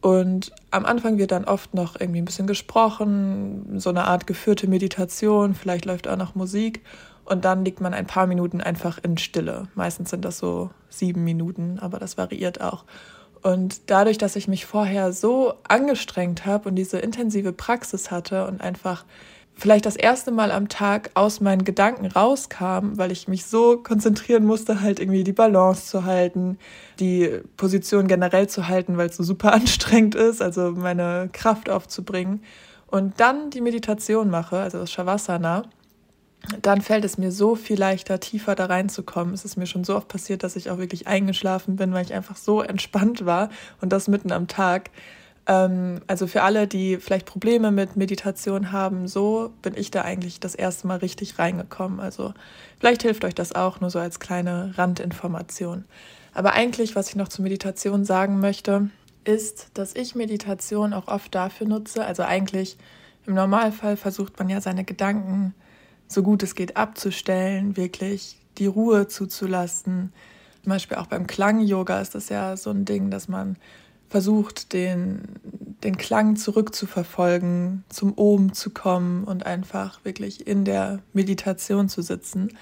Und 0.00 0.52
am 0.70 0.84
Anfang 0.84 1.18
wird 1.18 1.32
dann 1.32 1.44
oft 1.44 1.74
noch 1.74 1.98
irgendwie 1.98 2.20
ein 2.20 2.24
bisschen 2.24 2.46
gesprochen, 2.46 3.80
so 3.80 3.90
eine 3.90 4.04
Art 4.04 4.26
geführte 4.26 4.68
Meditation, 4.68 5.54
vielleicht 5.54 5.86
läuft 5.86 6.06
auch 6.06 6.16
noch 6.16 6.34
Musik. 6.34 6.84
Und 7.24 7.44
dann 7.44 7.64
liegt 7.64 7.80
man 7.80 7.92
ein 7.92 8.06
paar 8.06 8.26
Minuten 8.26 8.60
einfach 8.60 8.98
in 9.02 9.18
Stille. 9.18 9.68
Meistens 9.74 10.10
sind 10.10 10.24
das 10.24 10.38
so 10.38 10.70
sieben 10.88 11.24
Minuten, 11.24 11.78
aber 11.78 11.98
das 11.98 12.16
variiert 12.16 12.60
auch. 12.60 12.84
Und 13.42 13.90
dadurch, 13.90 14.18
dass 14.18 14.36
ich 14.36 14.48
mich 14.48 14.66
vorher 14.66 15.12
so 15.12 15.54
angestrengt 15.68 16.46
habe 16.46 16.68
und 16.68 16.76
diese 16.76 16.98
intensive 16.98 17.52
Praxis 17.52 18.10
hatte 18.10 18.46
und 18.46 18.60
einfach 18.60 19.04
vielleicht 19.58 19.86
das 19.86 19.96
erste 19.96 20.30
Mal 20.30 20.52
am 20.52 20.68
Tag 20.68 21.10
aus 21.14 21.40
meinen 21.40 21.64
Gedanken 21.64 22.06
rauskam, 22.06 22.96
weil 22.96 23.10
ich 23.10 23.26
mich 23.26 23.44
so 23.44 23.76
konzentrieren 23.76 24.44
musste, 24.46 24.80
halt 24.80 25.00
irgendwie 25.00 25.24
die 25.24 25.32
Balance 25.32 25.86
zu 25.86 26.04
halten, 26.04 26.58
die 27.00 27.40
Position 27.56 28.06
generell 28.06 28.48
zu 28.48 28.68
halten, 28.68 28.96
weil 28.96 29.08
es 29.08 29.16
so 29.16 29.24
super 29.24 29.52
anstrengend 29.54 30.14
ist, 30.14 30.40
also 30.40 30.70
meine 30.70 31.28
Kraft 31.32 31.68
aufzubringen. 31.68 32.42
Und 32.86 33.20
dann 33.20 33.50
die 33.50 33.60
Meditation 33.60 34.30
mache, 34.30 34.58
also 34.58 34.78
das 34.78 34.92
Shavasana, 34.92 35.64
dann 36.62 36.80
fällt 36.80 37.04
es 37.04 37.18
mir 37.18 37.32
so 37.32 37.56
viel 37.56 37.78
leichter, 37.78 38.20
tiefer 38.20 38.54
da 38.54 38.66
reinzukommen. 38.66 39.34
Es 39.34 39.44
ist 39.44 39.56
mir 39.56 39.66
schon 39.66 39.84
so 39.84 39.96
oft 39.96 40.08
passiert, 40.08 40.44
dass 40.44 40.56
ich 40.56 40.70
auch 40.70 40.78
wirklich 40.78 41.08
eingeschlafen 41.08 41.76
bin, 41.76 41.92
weil 41.92 42.04
ich 42.04 42.14
einfach 42.14 42.36
so 42.36 42.62
entspannt 42.62 43.26
war 43.26 43.50
und 43.80 43.92
das 43.92 44.08
mitten 44.08 44.30
am 44.30 44.46
Tag. 44.46 44.90
Ähm, 45.48 46.02
also 46.06 46.26
für 46.26 46.42
alle, 46.42 46.68
die 46.68 46.98
vielleicht 46.98 47.26
Probleme 47.26 47.72
mit 47.72 47.96
Meditation 47.96 48.70
haben, 48.70 49.08
so 49.08 49.52
bin 49.62 49.74
ich 49.76 49.90
da 49.90 50.02
eigentlich 50.02 50.38
das 50.38 50.54
erste 50.54 50.86
Mal 50.86 50.98
richtig 50.98 51.38
reingekommen. 51.38 51.98
Also 51.98 52.34
vielleicht 52.78 53.02
hilft 53.02 53.24
euch 53.24 53.34
das 53.34 53.54
auch 53.54 53.80
nur 53.80 53.90
so 53.90 53.98
als 53.98 54.20
kleine 54.20 54.74
Randinformation. 54.76 55.86
Aber 56.34 56.52
eigentlich, 56.52 56.94
was 56.94 57.08
ich 57.08 57.16
noch 57.16 57.28
zur 57.28 57.42
Meditation 57.42 58.04
sagen 58.04 58.38
möchte, 58.38 58.90
ist, 59.24 59.70
dass 59.74 59.94
ich 59.96 60.14
Meditation 60.14 60.92
auch 60.92 61.08
oft 61.08 61.34
dafür 61.34 61.66
nutze. 61.66 62.04
Also 62.04 62.22
eigentlich 62.22 62.76
im 63.26 63.34
Normalfall 63.34 63.96
versucht 63.96 64.38
man 64.38 64.48
ja 64.48 64.60
seine 64.60 64.84
Gedanken 64.84 65.54
so 66.06 66.22
gut 66.22 66.42
es 66.42 66.54
geht 66.54 66.76
abzustellen, 66.76 67.76
wirklich 67.76 68.38
die 68.56 68.66
Ruhe 68.66 69.08
zuzulassen. 69.08 70.12
Zum 70.62 70.70
Beispiel 70.70 70.96
auch 70.96 71.06
beim 71.06 71.26
Klang-Yoga 71.26 72.00
ist 72.00 72.14
das 72.14 72.28
ja 72.30 72.56
so 72.56 72.70
ein 72.70 72.84
Ding, 72.84 73.10
dass 73.10 73.28
man 73.28 73.56
versucht, 74.08 74.72
den, 74.72 75.22
den 75.84 75.96
Klang 75.96 76.36
zurückzuverfolgen, 76.36 77.84
zum 77.88 78.12
Oben 78.14 78.52
zu 78.52 78.70
kommen 78.70 79.24
und 79.24 79.44
einfach 79.46 80.04
wirklich 80.04 80.46
in 80.46 80.64
der 80.64 81.00
Meditation 81.12 81.88
zu 81.88 82.02
sitzen. 82.02 82.56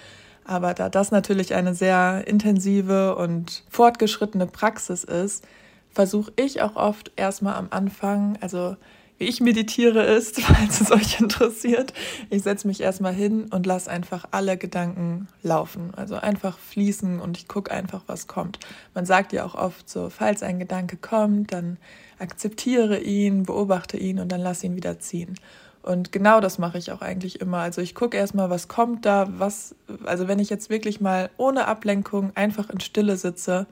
Aber 0.45 0.75
da 0.75 0.88
das 0.88 1.11
natürlich 1.11 1.55
eine 1.55 1.75
sehr 1.75 2.25
intensive 2.26 3.17
und 3.17 3.65
fortgeschrittene 3.69 4.47
Praxis 4.47 5.03
ist, 5.03 5.45
versuche 5.91 6.33
ich 6.37 6.62
auch 6.62 6.76
oft 6.76 7.11
erstmal 7.17 7.55
am 7.55 7.69
Anfang, 7.71 8.38
also 8.41 8.76
wie 9.18 9.25
ich 9.25 9.40
meditiere 9.40 10.04
ist, 10.04 10.40
falls 10.42 10.80
es 10.80 10.90
euch 10.90 11.20
interessiert. 11.20 11.92
Ich 12.30 12.42
setze 12.42 12.66
mich 12.66 12.80
erstmal 12.80 13.14
hin 13.14 13.46
und 13.50 13.66
lasse 13.66 13.90
einfach 13.90 14.26
alle 14.30 14.56
Gedanken 14.56 15.28
laufen. 15.42 15.92
Also 15.96 16.16
einfach 16.16 16.58
fließen 16.58 17.20
und 17.20 17.37
ich 17.37 17.49
gucke 17.49 17.70
einfach, 17.70 18.02
was 18.06 18.26
kommt. 18.26 18.58
Man 18.94 19.06
sagt 19.06 19.32
ja 19.32 19.44
auch 19.44 19.54
oft 19.54 19.88
so, 19.88 20.11
falls 20.11 20.42
ein 20.42 20.58
Gedanke 20.58 20.96
kommt, 20.96 21.52
dann 21.52 21.78
akzeptiere 22.18 22.99
ihn, 23.00 23.44
beobachte 23.44 23.96
ihn 23.96 24.18
und 24.18 24.30
dann 24.32 24.40
lass 24.40 24.64
ihn 24.64 24.76
wieder 24.76 24.99
ziehen. 24.99 25.35
Und 25.82 26.11
genau 26.11 26.40
das 26.40 26.58
mache 26.58 26.78
ich 26.78 26.90
auch 26.90 27.00
eigentlich 27.00 27.40
immer. 27.40 27.58
Also 27.58 27.80
ich 27.80 27.94
gucke 27.94 28.16
erstmal, 28.16 28.50
was 28.50 28.66
kommt 28.66 29.06
da, 29.06 29.28
was, 29.38 29.76
also 30.04 30.26
wenn 30.26 30.40
ich 30.40 30.50
jetzt 30.50 30.68
wirklich 30.68 31.00
mal 31.00 31.30
ohne 31.37 31.68
Ablenkung 31.68 32.32
einfach 32.35 32.70
in 32.70 32.80
Stille 32.80 33.16
sitze, 33.16 33.66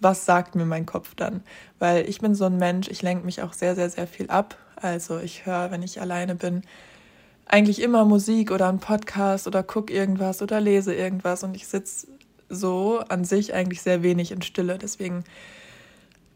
was 0.00 0.24
sagt 0.24 0.54
mir 0.54 0.64
mein 0.64 0.86
Kopf 0.86 1.14
dann? 1.14 1.42
Weil 1.78 2.08
ich 2.08 2.20
bin 2.20 2.34
so 2.34 2.46
ein 2.46 2.56
Mensch, 2.56 2.88
ich 2.88 3.02
lenke 3.02 3.24
mich 3.24 3.42
auch 3.42 3.52
sehr, 3.52 3.74
sehr, 3.74 3.90
sehr 3.90 4.06
viel 4.06 4.28
ab. 4.28 4.56
Also 4.76 5.18
ich 5.18 5.46
höre, 5.46 5.70
wenn 5.70 5.82
ich 5.82 6.00
alleine 6.00 6.34
bin, 6.34 6.62
eigentlich 7.46 7.82
immer 7.82 8.04
Musik 8.04 8.50
oder 8.50 8.68
einen 8.68 8.78
Podcast 8.78 9.46
oder 9.46 9.62
gucke 9.62 9.92
irgendwas 9.92 10.40
oder 10.40 10.60
lese 10.60 10.94
irgendwas 10.94 11.42
und 11.42 11.54
ich 11.54 11.66
sitze 11.66 12.06
so 12.48 13.00
an 13.08 13.24
sich 13.24 13.54
eigentlich 13.54 13.82
sehr 13.82 14.02
wenig 14.02 14.32
in 14.32 14.42
Stille. 14.42 14.78
Deswegen 14.78 15.24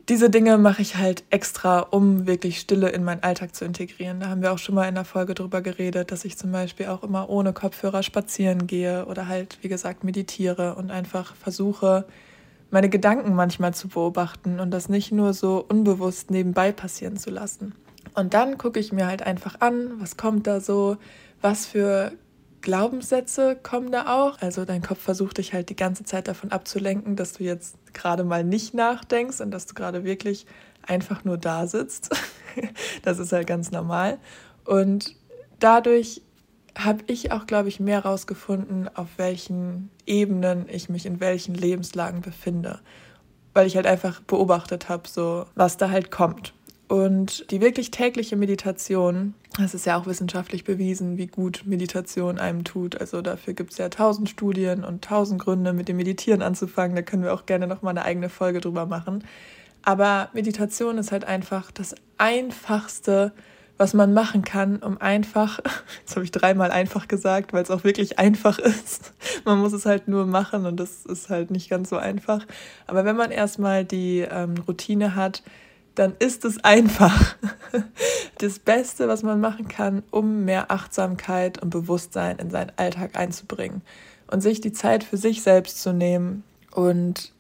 diese 0.09 0.29
Dinge 0.29 0.59
mache 0.59 0.83
ich 0.83 0.97
halt 0.97 1.25
extra, 1.31 1.79
um 1.79 2.27
wirklich 2.27 2.61
Stille 2.61 2.91
in 2.91 3.05
meinen 3.05 3.23
Alltag 3.23 3.55
zu 3.55 3.65
integrieren. 3.65 4.21
Da 4.21 4.29
haben 4.29 4.43
wir 4.43 4.53
auch 4.53 4.59
schon 4.59 4.75
mal 4.75 4.87
in 4.87 4.97
der 4.97 5.07
Folge 5.07 5.35
drüber 5.35 5.63
geredet, 5.63 6.13
dass 6.13 6.27
ich 6.27 6.37
zum 6.37 6.53
Beispiel 6.53 6.87
auch 6.87 7.03
immer 7.03 7.31
ohne 7.31 7.55
Kopfhörer 7.55 8.03
spazieren 8.03 8.67
gehe 8.67 9.07
oder 9.07 9.29
halt, 9.29 9.59
wie 9.63 9.69
gesagt, 9.69 10.05
meditiere 10.05 10.75
und 10.75 10.91
einfach 10.91 11.35
versuche, 11.37 12.05
meine 12.75 12.89
Gedanken 12.89 13.37
manchmal 13.37 13.73
zu 13.73 13.87
beobachten 13.87 14.59
und 14.59 14.73
das 14.73 14.89
nicht 14.89 15.13
nur 15.13 15.33
so 15.33 15.65
unbewusst 15.69 16.33
nebenbei 16.33 16.73
passieren 16.73 17.17
zu 17.17 17.31
lassen. 17.31 17.73
Und 18.17 18.35
dann 18.35 18.59
gucke 18.59 18.81
ich 18.81 18.93
mir 18.93 19.07
halt 19.07 19.23
einfach 19.23 19.61
an, 19.61 20.01
was 20.01 20.17
kommt 20.17 20.49
da 20.49 20.59
so, 20.59 20.97
was 21.41 21.67
für 21.67 22.11
Glaubenssätze 22.63 23.55
kommen 23.55 23.93
da 23.93 24.13
auch. 24.13 24.41
Also 24.43 24.65
dein 24.65 24.83
Kopf 24.83 24.99
versucht 24.99 25.39
dich 25.39 25.53
halt 25.53 25.69
die 25.69 25.77
ganze 25.77 26.03
Zeit 26.03 26.27
davon 26.27 26.51
abzulenken, 26.51 27.15
dass 27.15 27.35
du 27.35 27.45
jetzt 27.45 27.77
gerade 27.95 28.25
mal 28.25 28.43
nicht 28.43 28.75
nachdenkst 28.75 29.41
und 29.41 29.53
dass 29.53 29.67
du 29.67 29.75
gerade 29.75 30.03
wirklich 30.03 30.45
einfach 30.83 31.25
nur 31.25 31.39
da 31.39 31.69
sitzt. 31.69 32.11
das 33.03 33.21
ist 33.21 33.33
halt 33.33 33.47
ganz 33.47 33.71
normal. 33.71 34.19
Und 34.65 35.15
dadurch 35.61 36.23
habe 36.77 37.05
ich 37.07 37.33
auch, 37.33 37.47
glaube 37.47 37.69
ich, 37.69 37.81
mehr 37.81 38.05
rausgefunden, 38.05 38.89
auf 38.95 39.09
welchen 39.17 39.91
Ebenen 40.07 40.67
ich 40.69 40.89
mich 40.89 41.07
in 41.07 41.21
welchen 41.21 41.55
Lebenslagen 41.55 42.21
befinde. 42.21 42.81
Weil 43.53 43.67
ich 43.67 43.77
halt 43.77 43.87
einfach 43.87 44.21
beobachtet 44.21 44.89
habe, 44.89 45.09
so 45.09 45.47
was 45.55 45.77
da 45.77 45.91
halt 45.91 46.11
kommt. 46.11 46.53
Und 46.89 47.51
die 47.51 47.61
wirklich 47.61 47.91
tägliche 47.91 48.37
Meditation, 48.37 49.35
das 49.59 49.75
ist 49.75 49.87
ja 49.87 49.99
auch 49.99 50.07
wissenschaftlich 50.07 50.65
bewiesen, 50.65 51.17
wie 51.17 51.27
gut 51.27 51.63
Meditation 51.65 52.39
einem 52.39 52.65
tut. 52.65 53.01
Also 53.01 53.23
dafür 53.23 53.55
gibt 53.55 53.73
es 53.73 53.79
ja 53.79 53.89
tausend 53.89 54.29
Studien 54.29 54.85
und 54.85 55.03
tausend 55.03 55.41
Gründe, 55.41 55.73
mit 55.73 55.89
dem 55.89 55.97
Meditieren 55.97 56.43
anzufangen. 56.43 56.95
Da 56.95 57.03
können 57.03 57.23
wir 57.23 57.33
auch 57.33 57.47
gerne 57.47 57.67
nochmal 57.67 57.93
eine 57.93 58.05
eigene 58.05 58.29
Folge 58.29 58.61
drüber 58.61 58.87
machen. 58.87 59.25
Aber 59.83 60.29
Meditation 60.35 60.99
ist 60.99 61.13
halt 61.13 61.25
einfach 61.25 61.71
das 61.71 61.95
Einfachste, 62.19 63.33
was 63.77 63.93
man 63.93 64.15
machen 64.15 64.43
kann, 64.43 64.77
um 64.77 65.01
einfach, 65.01 65.61
jetzt 66.01 66.15
habe 66.15 66.25
ich 66.25 66.31
dreimal 66.31 66.71
einfach 66.71 67.09
gesagt, 67.09 67.53
weil 67.53 67.63
es 67.63 67.71
auch 67.71 67.85
wirklich 67.85 68.19
einfach 68.19 68.59
ist. 68.61 69.13
Man 69.45 69.59
muss 69.59 69.73
es 69.73 69.87
halt 69.87 70.09
nur 70.09 70.27
machen 70.27 70.67
und 70.67 70.79
das 70.79 71.05
ist 71.07 71.31
halt 71.31 71.51
nicht 71.51 71.69
ganz 71.71 71.91
so 71.91 71.97
einfach. 71.97 72.47
Aber 72.87 73.05
wenn 73.05 73.17
man 73.17 73.31
erstmal 73.31 73.85
die 73.85 74.21
ähm, 74.21 74.55
Routine 74.67 75.15
hat, 75.15 75.43
dann 75.95 76.15
ist 76.19 76.45
es 76.45 76.63
einfach 76.65 77.37
das 78.39 78.59
Beste, 78.59 79.07
was 79.09 79.23
man 79.23 79.41
machen 79.41 79.69
kann, 79.69 80.03
um 80.11 80.45
mehr 80.45 80.71
Achtsamkeit 80.71 81.63
und 81.63 81.71
Bewusstsein 81.71 82.39
in 82.39 82.51
seinen 82.51 82.73
Alltag 82.77 83.17
einzubringen 83.17 83.83
und 84.27 84.41
sich 84.41 84.61
die 84.61 84.73
Zeit 84.73 85.05
für 85.05 85.17
sich 85.17 85.43
selbst 85.43 85.81
zu 85.83 85.93
nehmen 85.93 86.43
und 86.73 87.33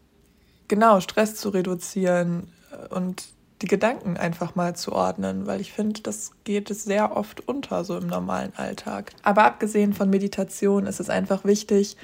genau 0.68 1.00
Stress 1.00 1.34
zu 1.34 1.48
reduzieren 1.48 2.52
und 2.90 3.24
die 3.62 3.66
Gedanken 3.66 4.16
einfach 4.16 4.54
mal 4.54 4.74
zu 4.76 4.92
ordnen, 4.92 5.46
weil 5.46 5.60
ich 5.60 5.72
finde, 5.72 6.02
das 6.02 6.32
geht 6.44 6.68
sehr 6.68 7.16
oft 7.16 7.46
unter 7.48 7.84
so 7.84 7.96
im 7.96 8.06
normalen 8.06 8.52
Alltag. 8.56 9.12
Aber 9.22 9.44
abgesehen 9.44 9.92
von 9.92 10.10
Meditation 10.10 10.86
ist 10.86 11.00
es 11.00 11.08
einfach 11.08 11.44
wichtig, 11.44 11.96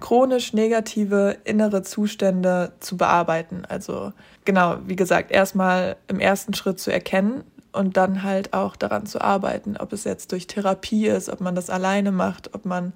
chronisch 0.00 0.52
negative 0.52 1.36
innere 1.44 1.82
Zustände 1.82 2.72
zu 2.80 2.96
bearbeiten. 2.96 3.64
Also 3.68 4.12
genau, 4.44 4.78
wie 4.86 4.96
gesagt, 4.96 5.30
erstmal 5.30 5.96
im 6.08 6.20
ersten 6.20 6.54
Schritt 6.54 6.80
zu 6.80 6.92
erkennen 6.92 7.44
und 7.72 7.96
dann 7.96 8.22
halt 8.22 8.52
auch 8.52 8.76
daran 8.76 9.06
zu 9.06 9.20
arbeiten, 9.20 9.76
ob 9.76 9.92
es 9.92 10.04
jetzt 10.04 10.32
durch 10.32 10.46
Therapie 10.46 11.06
ist, 11.06 11.28
ob 11.28 11.40
man 11.40 11.54
das 11.54 11.70
alleine 11.70 12.12
macht, 12.12 12.54
ob 12.54 12.64
man 12.64 12.92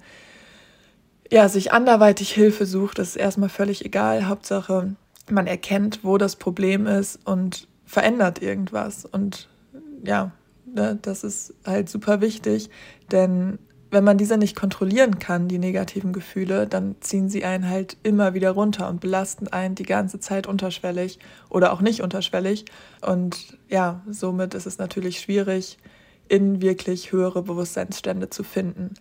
ja, 1.31 1.47
sich 1.47 1.71
anderweitig 1.71 2.31
Hilfe 2.33 2.65
sucht, 2.65 2.97
das 2.97 3.09
ist 3.09 3.15
erstmal 3.15 3.49
völlig 3.49 3.85
egal. 3.85 4.27
Hauptsache, 4.27 4.95
man 5.29 5.47
erkennt, 5.47 6.03
wo 6.03 6.17
das 6.17 6.35
Problem 6.35 6.87
ist 6.87 7.19
und 7.23 7.67
verändert 7.89 8.41
irgendwas. 8.41 9.03
Und 9.03 9.49
ja, 10.03 10.31
ne, 10.65 10.99
das 11.01 11.23
ist 11.23 11.55
halt 11.65 11.89
super 11.89 12.21
wichtig, 12.21 12.69
denn 13.11 13.57
wenn 13.91 14.03
man 14.03 14.19
diese 14.19 14.37
nicht 14.37 14.55
kontrollieren 14.55 15.17
kann, 15.17 15.47
die 15.47 15.57
negativen 15.57 16.13
Gefühle, 16.13 16.67
dann 16.67 16.97
ziehen 16.99 17.27
sie 17.27 17.43
einen 17.43 17.67
halt 17.67 17.97
immer 18.03 18.35
wieder 18.35 18.51
runter 18.51 18.87
und 18.87 19.01
belasten 19.01 19.47
einen 19.47 19.73
die 19.73 19.83
ganze 19.83 20.19
Zeit 20.19 20.45
unterschwellig 20.45 21.17
oder 21.49 21.73
auch 21.73 21.81
nicht 21.81 22.03
unterschwellig. 22.03 22.65
Und 23.01 23.57
ja, 23.67 24.03
somit 24.07 24.53
ist 24.53 24.67
es 24.67 24.77
natürlich 24.77 25.19
schwierig, 25.19 25.79
in 26.27 26.61
wirklich 26.61 27.11
höhere 27.11 27.41
Bewusstseinsstände 27.41 28.29
zu 28.29 28.43
finden. 28.43 28.93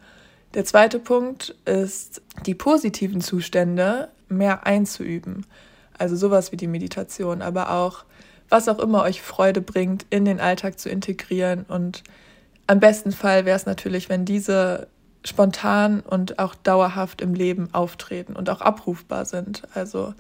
Der 0.54 0.64
zweite 0.64 0.98
Punkt 0.98 1.54
ist, 1.66 2.22
die 2.46 2.54
positiven 2.54 3.20
Zustände 3.20 4.08
mehr 4.30 4.66
einzuüben. 4.66 5.44
Also 5.98 6.16
sowas 6.16 6.52
wie 6.52 6.56
die 6.56 6.66
Meditation, 6.66 7.42
aber 7.42 7.72
auch 7.72 8.06
was 8.48 8.68
auch 8.68 8.78
immer 8.78 9.02
euch 9.02 9.22
Freude 9.22 9.60
bringt, 9.60 10.06
in 10.10 10.24
den 10.24 10.40
Alltag 10.40 10.78
zu 10.78 10.88
integrieren 10.88 11.64
und 11.68 12.02
am 12.66 12.80
besten 12.80 13.12
Fall 13.12 13.46
wäre 13.46 13.56
es 13.56 13.66
natürlich, 13.66 14.08
wenn 14.08 14.26
diese 14.26 14.88
spontan 15.24 16.00
und 16.00 16.38
auch 16.38 16.54
dauerhaft 16.54 17.20
im 17.22 17.34
Leben 17.34 17.72
auftreten 17.72 18.36
und 18.36 18.50
auch 18.50 18.60
abrufbar 18.60 19.24
sind. 19.24 19.62
Also 19.74 20.14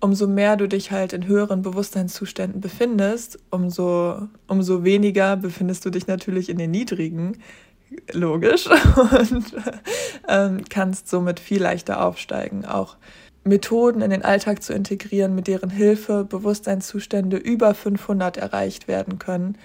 umso 0.00 0.26
mehr 0.26 0.56
du 0.56 0.66
dich 0.68 0.90
halt 0.90 1.12
in 1.12 1.26
höheren 1.26 1.62
Bewusstseinszuständen 1.62 2.60
befindest, 2.60 3.38
umso, 3.50 4.26
umso 4.48 4.84
weniger 4.84 5.36
befindest 5.36 5.84
du 5.84 5.90
dich 5.90 6.06
natürlich 6.06 6.48
in 6.48 6.58
den 6.58 6.72
niedrigen, 6.72 7.38
logisch, 8.10 8.66
und 8.96 9.54
ähm, 10.28 10.64
kannst 10.68 11.08
somit 11.08 11.38
viel 11.40 11.62
leichter 11.62 12.04
aufsteigen. 12.04 12.64
Auch 12.64 12.96
Methoden 13.44 14.02
in 14.02 14.10
den 14.10 14.24
Alltag 14.24 14.62
zu 14.62 14.72
integrieren, 14.72 15.34
mit 15.34 15.48
deren 15.48 15.70
Hilfe 15.70 16.24
Bewusstseinszustände 16.24 17.36
über 17.36 17.74
500 17.74 18.36
erreicht 18.36 18.86
werden 18.86 19.18
können, 19.18 19.58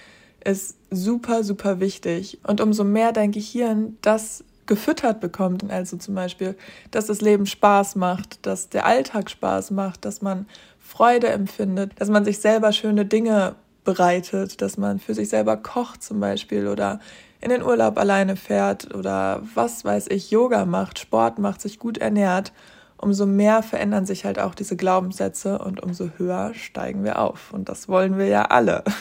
ist 0.44 0.78
super, 0.90 1.44
super 1.44 1.80
wichtig. 1.80 2.40
Und 2.48 2.62
umso 2.62 2.84
mehr 2.84 3.12
dein 3.12 3.32
Gehirn 3.32 3.98
das 4.02 4.44
gefüttert 4.66 5.20
bekommt, 5.22 5.70
also 5.70 5.98
zum 5.98 6.16
Beispiel, 6.16 6.56
dass 6.92 7.06
das 7.06 7.22
Leben 7.22 7.46
Spaß 7.46 7.96
macht, 7.96 8.46
dass 8.46 8.70
der 8.70 8.86
Alltag 8.86 9.30
Spaß 9.30 9.72
macht, 9.72 10.06
dass 10.06 10.22
man 10.22 10.46
Freude 10.80 11.28
empfindet, 11.30 11.94
dass 11.98 12.10
man 12.10 12.26
sich 12.26 12.40
selber 12.40 12.72
schöne 12.72 13.06
Dinge 13.06 13.56
bereitet, 13.84 14.62
dass 14.62 14.78
man 14.78 15.00
für 15.00 15.14
sich 15.14 15.30
selber 15.30 15.56
kocht 15.56 16.04
zum 16.04 16.20
Beispiel 16.20 16.68
oder 16.68 17.00
in 17.40 17.50
den 17.50 17.64
Urlaub 17.64 17.98
alleine 17.98 18.36
fährt 18.36 18.94
oder 18.94 19.42
was 19.54 19.86
weiß 19.86 20.08
ich, 20.10 20.32
Yoga 20.32 20.66
macht, 20.66 21.00
Sport 21.00 21.40
macht, 21.40 21.62
sich 21.62 21.80
gut 21.80 21.98
ernährt 21.98 22.52
umso 22.98 23.26
mehr 23.26 23.62
verändern 23.62 24.06
sich 24.06 24.26
halt 24.26 24.40
auch 24.40 24.56
diese 24.56 24.76
Glaubenssätze 24.76 25.60
und 25.60 25.84
umso 25.84 26.10
höher 26.18 26.54
steigen 26.56 27.04
wir 27.04 27.20
auf. 27.20 27.54
Und 27.54 27.70
das 27.70 27.88
wollen 27.88 28.18
wir 28.18 28.28
ja 28.28 28.44
alle. 28.44 28.84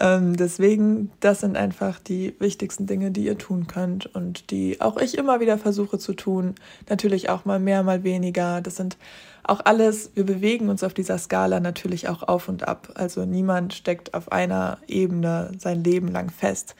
Ähm, 0.00 0.36
deswegen, 0.36 1.12
das 1.20 1.38
sind 1.38 1.56
einfach 1.56 2.00
die 2.00 2.34
wichtigsten 2.40 2.84
Dinge, 2.84 3.12
die 3.12 3.26
ihr 3.26 3.38
tun 3.38 3.68
könnt 3.68 4.12
und 4.12 4.50
die 4.50 4.80
auch 4.80 4.96
ich 4.96 5.16
immer 5.16 5.38
wieder 5.38 5.56
versuche 5.56 6.00
zu 6.00 6.14
tun. 6.14 6.56
Natürlich 6.88 7.30
auch 7.30 7.44
mal 7.44 7.60
mehr, 7.60 7.84
mal 7.84 8.02
weniger. 8.02 8.60
Das 8.60 8.74
sind 8.74 8.96
auch 9.44 9.60
alles, 9.64 10.10
wir 10.14 10.26
bewegen 10.26 10.68
uns 10.68 10.82
auf 10.82 10.94
dieser 10.94 11.16
Skala 11.16 11.60
natürlich 11.60 12.08
auch 12.08 12.24
auf 12.24 12.48
und 12.48 12.66
ab. 12.66 12.88
Also 12.96 13.24
niemand 13.24 13.72
steckt 13.72 14.14
auf 14.14 14.32
einer 14.32 14.78
Ebene 14.88 15.52
sein 15.58 15.84
Leben 15.84 16.08
lang 16.08 16.28
fest. 16.28 16.74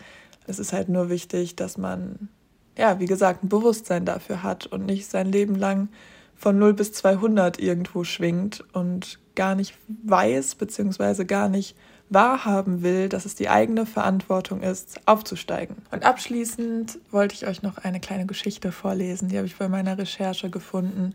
Es 0.49 0.59
ist 0.59 0.73
halt 0.73 0.89
nur 0.89 1.09
wichtig, 1.09 1.55
dass 1.55 1.79
man, 1.79 2.29
ja, 2.77 2.99
wie 2.99 3.07
gesagt, 3.07 3.45
ein 3.45 3.49
Bewusstsein 3.49 4.05
dafür 4.05 4.43
hat 4.43 4.67
und 4.67 4.87
nicht 4.87 5.07
sein 5.09 5.31
Leben 5.31 5.55
lang 5.55 5.89
von 6.37 6.59
0 6.59 6.75
bis 6.75 6.93
200 6.93 7.59
irgendwo 7.59 8.05
schwingt 8.05 8.65
und 8.73 9.19
gar 9.35 9.55
nicht 9.55 9.75
weiß 10.05 10.57
bzw. 10.57 11.25
gar 11.25 11.49
nicht 11.49 11.77
wahrhaben 12.11 12.83
will, 12.83 13.09
dass 13.09 13.25
es 13.25 13.35
die 13.35 13.49
eigene 13.49 13.87
Verantwortung 13.87 14.63
ist, 14.63 15.01
aufzusteigen. 15.07 15.77
Und 15.91 16.05
abschließend 16.05 16.99
wollte 17.11 17.35
ich 17.35 17.47
euch 17.47 17.63
noch 17.63 17.79
eine 17.79 18.01
kleine 18.01 18.27
Geschichte 18.27 18.73
vorlesen, 18.73 19.29
die 19.29 19.37
habe 19.37 19.47
ich 19.47 19.57
bei 19.57 19.69
meiner 19.69 19.97
Recherche 19.99 20.51
gefunden. 20.51 21.15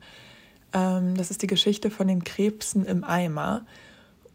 Ähm, 0.73 1.15
das 1.15 1.31
ist 1.31 1.41
die 1.41 1.47
Geschichte 1.47 1.89
von 1.89 2.07
den 2.07 2.23
Krebsen 2.23 2.85
im 2.85 3.03
Eimer. 3.03 3.65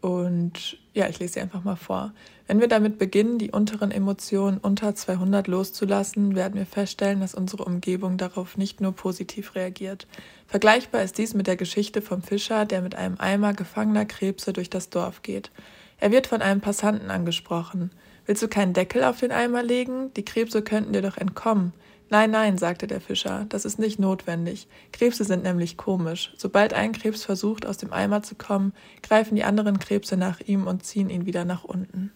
Und 0.01 0.77
ja, 0.93 1.07
ich 1.09 1.19
lese 1.19 1.33
sie 1.33 1.39
einfach 1.41 1.63
mal 1.63 1.75
vor. 1.75 2.13
Wenn 2.47 2.59
wir 2.59 2.67
damit 2.67 2.99
beginnen, 2.99 3.39
die 3.39 3.51
unteren 3.51 3.91
Emotionen 3.91 4.59
unter 4.59 4.93
200 4.93 5.47
loszulassen, 5.47 6.35
werden 6.35 6.55
wir 6.55 6.65
feststellen, 6.65 7.21
dass 7.21 7.33
unsere 7.33 7.65
Umgebung 7.65 8.17
darauf 8.17 8.55
nicht 8.55 8.81
nur 8.81 8.91
positiv 8.91 9.55
reagiert. 9.55 10.05
Vergleichbar 10.47 11.01
ist 11.01 11.17
dies 11.17 11.33
mit 11.33 11.47
der 11.47 11.55
Geschichte 11.55 12.01
vom 12.01 12.21
Fischer, 12.21 12.65
der 12.65 12.81
mit 12.81 12.93
einem 12.93 13.15
Eimer 13.17 13.53
gefangener 13.53 14.05
Krebse 14.05 14.53
durch 14.53 14.69
das 14.69 14.89
Dorf 14.89 15.23
geht. 15.23 15.49
Er 15.97 16.11
wird 16.11 16.27
von 16.27 16.41
einem 16.41 16.61
Passanten 16.61 17.09
angesprochen. 17.09 17.89
Willst 18.25 18.43
du 18.43 18.47
keinen 18.47 18.73
Deckel 18.73 19.03
auf 19.03 19.19
den 19.19 19.31
Eimer 19.31 19.63
legen? 19.63 20.13
Die 20.15 20.25
Krebse 20.25 20.61
könnten 20.61 20.93
dir 20.93 21.01
doch 21.01 21.17
entkommen. 21.17 21.73
Nein, 22.09 22.29
nein, 22.29 22.57
sagte 22.57 22.85
der 22.85 23.01
Fischer, 23.01 23.45
das 23.49 23.65
ist 23.65 23.79
nicht 23.79 23.99
notwendig. 23.99 24.67
Krebse 24.91 25.23
sind 25.23 25.43
nämlich 25.43 25.75
komisch. 25.75 26.33
Sobald 26.37 26.73
ein 26.73 26.91
Krebs 26.91 27.23
versucht, 27.23 27.65
aus 27.65 27.77
dem 27.77 27.91
Eimer 27.91 28.21
zu 28.21 28.35
kommen, 28.35 28.73
greifen 29.01 29.35
die 29.35 29.43
anderen 29.43 29.79
Krebse 29.79 30.15
nach 30.15 30.39
ihm 30.39 30.67
und 30.67 30.85
ziehen 30.85 31.09
ihn 31.09 31.25
wieder 31.25 31.45
nach 31.45 31.63
unten. 31.63 32.11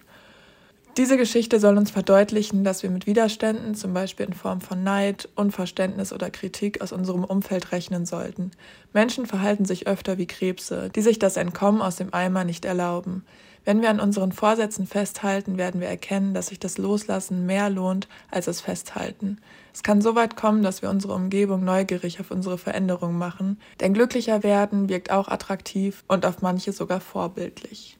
Diese 0.97 1.17
Geschichte 1.17 1.59
soll 1.59 1.77
uns 1.77 1.91
verdeutlichen, 1.91 2.63
dass 2.63 2.83
wir 2.83 2.89
mit 2.89 3.07
Widerständen, 3.07 3.73
zum 3.73 3.93
Beispiel 3.93 4.25
in 4.25 4.33
Form 4.33 4.59
von 4.59 4.83
Neid, 4.83 5.29
Unverständnis 5.35 6.11
oder 6.11 6.29
Kritik 6.29 6.81
aus 6.81 6.91
unserem 6.91 7.23
Umfeld 7.23 7.71
rechnen 7.71 8.05
sollten. 8.05 8.51
Menschen 8.93 9.25
verhalten 9.25 9.65
sich 9.65 9.87
öfter 9.87 10.17
wie 10.17 10.27
Krebse, 10.27 10.89
die 10.93 11.01
sich 11.01 11.17
das 11.17 11.37
Entkommen 11.37 11.81
aus 11.81 11.95
dem 11.95 12.13
Eimer 12.13 12.43
nicht 12.43 12.65
erlauben. 12.65 13.23
Wenn 13.65 13.81
wir 13.81 13.89
an 13.89 13.99
unseren 13.99 14.31
Vorsätzen 14.31 14.87
festhalten, 14.87 15.57
werden 15.57 15.81
wir 15.81 15.87
erkennen, 15.87 16.33
dass 16.33 16.47
sich 16.47 16.59
das 16.59 16.77
Loslassen 16.77 17.45
mehr 17.45 17.69
lohnt 17.69 18.07
als 18.31 18.45
das 18.45 18.61
Festhalten. 18.61 19.37
Es 19.73 19.83
kann 19.83 20.01
so 20.01 20.15
weit 20.15 20.35
kommen, 20.35 20.63
dass 20.63 20.81
wir 20.81 20.89
unsere 20.89 21.13
Umgebung 21.13 21.63
neugierig 21.63 22.19
auf 22.19 22.31
unsere 22.31 22.57
Veränderung 22.57 23.17
machen, 23.17 23.59
denn 23.79 23.93
glücklicher 23.93 24.43
werden 24.43 24.89
wirkt 24.89 25.11
auch 25.11 25.27
attraktiv 25.27 26.03
und 26.07 26.25
auf 26.25 26.41
manche 26.41 26.71
sogar 26.71 27.01
vorbildlich. 27.01 27.97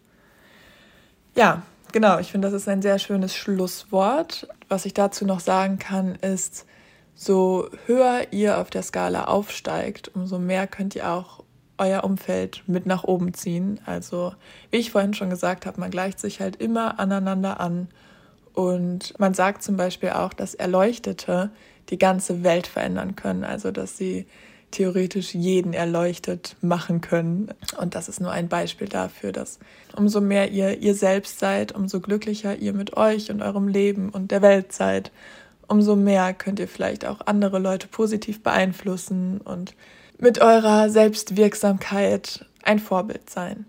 Ja, 1.36 1.62
genau, 1.92 2.20
ich 2.20 2.32
finde, 2.32 2.48
das 2.48 2.62
ist 2.62 2.68
ein 2.68 2.82
sehr 2.82 3.00
schönes 3.00 3.36
Schlusswort. 3.36 4.48
Was 4.68 4.86
ich 4.86 4.94
dazu 4.94 5.26
noch 5.26 5.40
sagen 5.40 5.78
kann, 5.78 6.16
ist, 6.16 6.66
so 7.16 7.70
höher 7.86 8.28
ihr 8.32 8.60
auf 8.60 8.70
der 8.70 8.82
Skala 8.82 9.26
aufsteigt, 9.26 10.10
umso 10.16 10.40
mehr 10.40 10.68
könnt 10.68 10.96
ihr 10.96 11.10
auch 11.10 11.44
euer 11.80 12.04
Umfeld 12.04 12.64
mit 12.68 12.86
nach 12.86 13.04
oben 13.04 13.34
ziehen. 13.34 13.80
Also, 13.86 14.34
wie 14.72 14.78
ich 14.78 14.92
vorhin 14.92 15.14
schon 15.14 15.30
gesagt 15.30 15.66
habe, 15.66 15.80
man 15.80 15.92
gleicht 15.92 16.20
sich 16.20 16.40
halt 16.42 16.58
immer 16.58 17.00
aneinander 17.00 17.60
an. 17.60 17.88
Und 18.54 19.18
man 19.20 19.34
sagt 19.34 19.64
zum 19.64 19.78
Beispiel 19.78 20.10
auch, 20.10 20.34
dass 20.34 20.54
Erleuchtete, 20.54 21.50
die 21.90 21.98
ganze 21.98 22.44
Welt 22.44 22.68
verändern 22.68 23.16
können. 23.16 23.44
Also 23.44 23.72
dass 23.72 23.98
sie 23.98 24.26
theoretisch 24.72 25.34
jeden 25.34 25.74
erleuchtet 25.74 26.56
machen 26.62 27.02
können. 27.02 27.50
Und 27.80 27.96
das 27.96 28.08
ist 28.08 28.22
nur 28.22 28.32
ein 28.32 28.50
Beispiel 28.50 28.88
dafür, 28.88 29.32
dass 29.32 29.60
umso 29.96 30.22
mehr 30.22 30.52
ihr 30.52 30.80
ihr 30.80 30.94
selbst 30.94 31.40
seid, 31.40 31.74
umso 31.74 32.00
glücklicher 32.00 32.56
ihr 32.56 32.74
mit 32.74 32.96
euch 32.96 33.32
und 33.32 33.42
eurem 33.42 33.68
Leben 33.68 34.10
und 34.10 34.32
der 34.32 34.42
Welt 34.42 34.72
seid, 34.74 35.12
umso 35.68 35.96
mehr 35.96 36.34
könnt 36.34 36.60
ihr 36.60 36.68
vielleicht 36.68 37.06
auch 37.06 37.22
andere 37.26 37.60
Leute 37.60 37.88
positiv 37.88 38.44
beeinflussen 38.44 39.42
und 39.42 39.74
mit 40.20 40.40
eurer 40.40 40.90
Selbstwirksamkeit 40.90 42.46
ein 42.64 42.80
Vorbild 42.80 43.30
sein. 43.30 43.66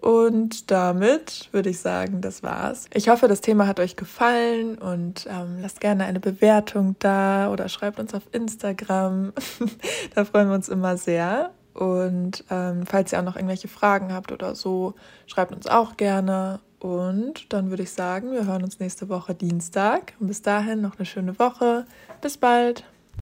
Und 0.00 0.70
damit 0.70 1.50
würde 1.52 1.68
ich 1.68 1.80
sagen, 1.80 2.22
das 2.22 2.42
war's. 2.42 2.86
Ich 2.94 3.10
hoffe, 3.10 3.28
das 3.28 3.42
Thema 3.42 3.66
hat 3.66 3.80
euch 3.80 3.96
gefallen 3.96 4.78
und 4.78 5.26
ähm, 5.28 5.58
lasst 5.60 5.80
gerne 5.80 6.04
eine 6.04 6.20
Bewertung 6.20 6.96
da 7.00 7.50
oder 7.50 7.68
schreibt 7.68 8.00
uns 8.00 8.14
auf 8.14 8.22
Instagram. 8.32 9.34
da 10.14 10.24
freuen 10.24 10.48
wir 10.48 10.54
uns 10.54 10.70
immer 10.70 10.96
sehr. 10.96 11.50
Und 11.74 12.44
ähm, 12.50 12.86
falls 12.86 13.12
ihr 13.12 13.20
auch 13.20 13.24
noch 13.24 13.36
irgendwelche 13.36 13.68
Fragen 13.68 14.12
habt 14.12 14.32
oder 14.32 14.54
so, 14.54 14.94
schreibt 15.26 15.52
uns 15.52 15.66
auch 15.66 15.96
gerne. 15.98 16.60
Und 16.78 17.52
dann 17.52 17.68
würde 17.68 17.82
ich 17.82 17.92
sagen, 17.92 18.32
wir 18.32 18.46
hören 18.46 18.62
uns 18.62 18.80
nächste 18.80 19.10
Woche 19.10 19.34
Dienstag. 19.34 20.14
Und 20.18 20.28
bis 20.28 20.40
dahin 20.40 20.80
noch 20.80 20.96
eine 20.96 21.04
schöne 21.04 21.38
Woche. 21.38 21.84
Bis 22.22 22.38
bald. 22.38 22.84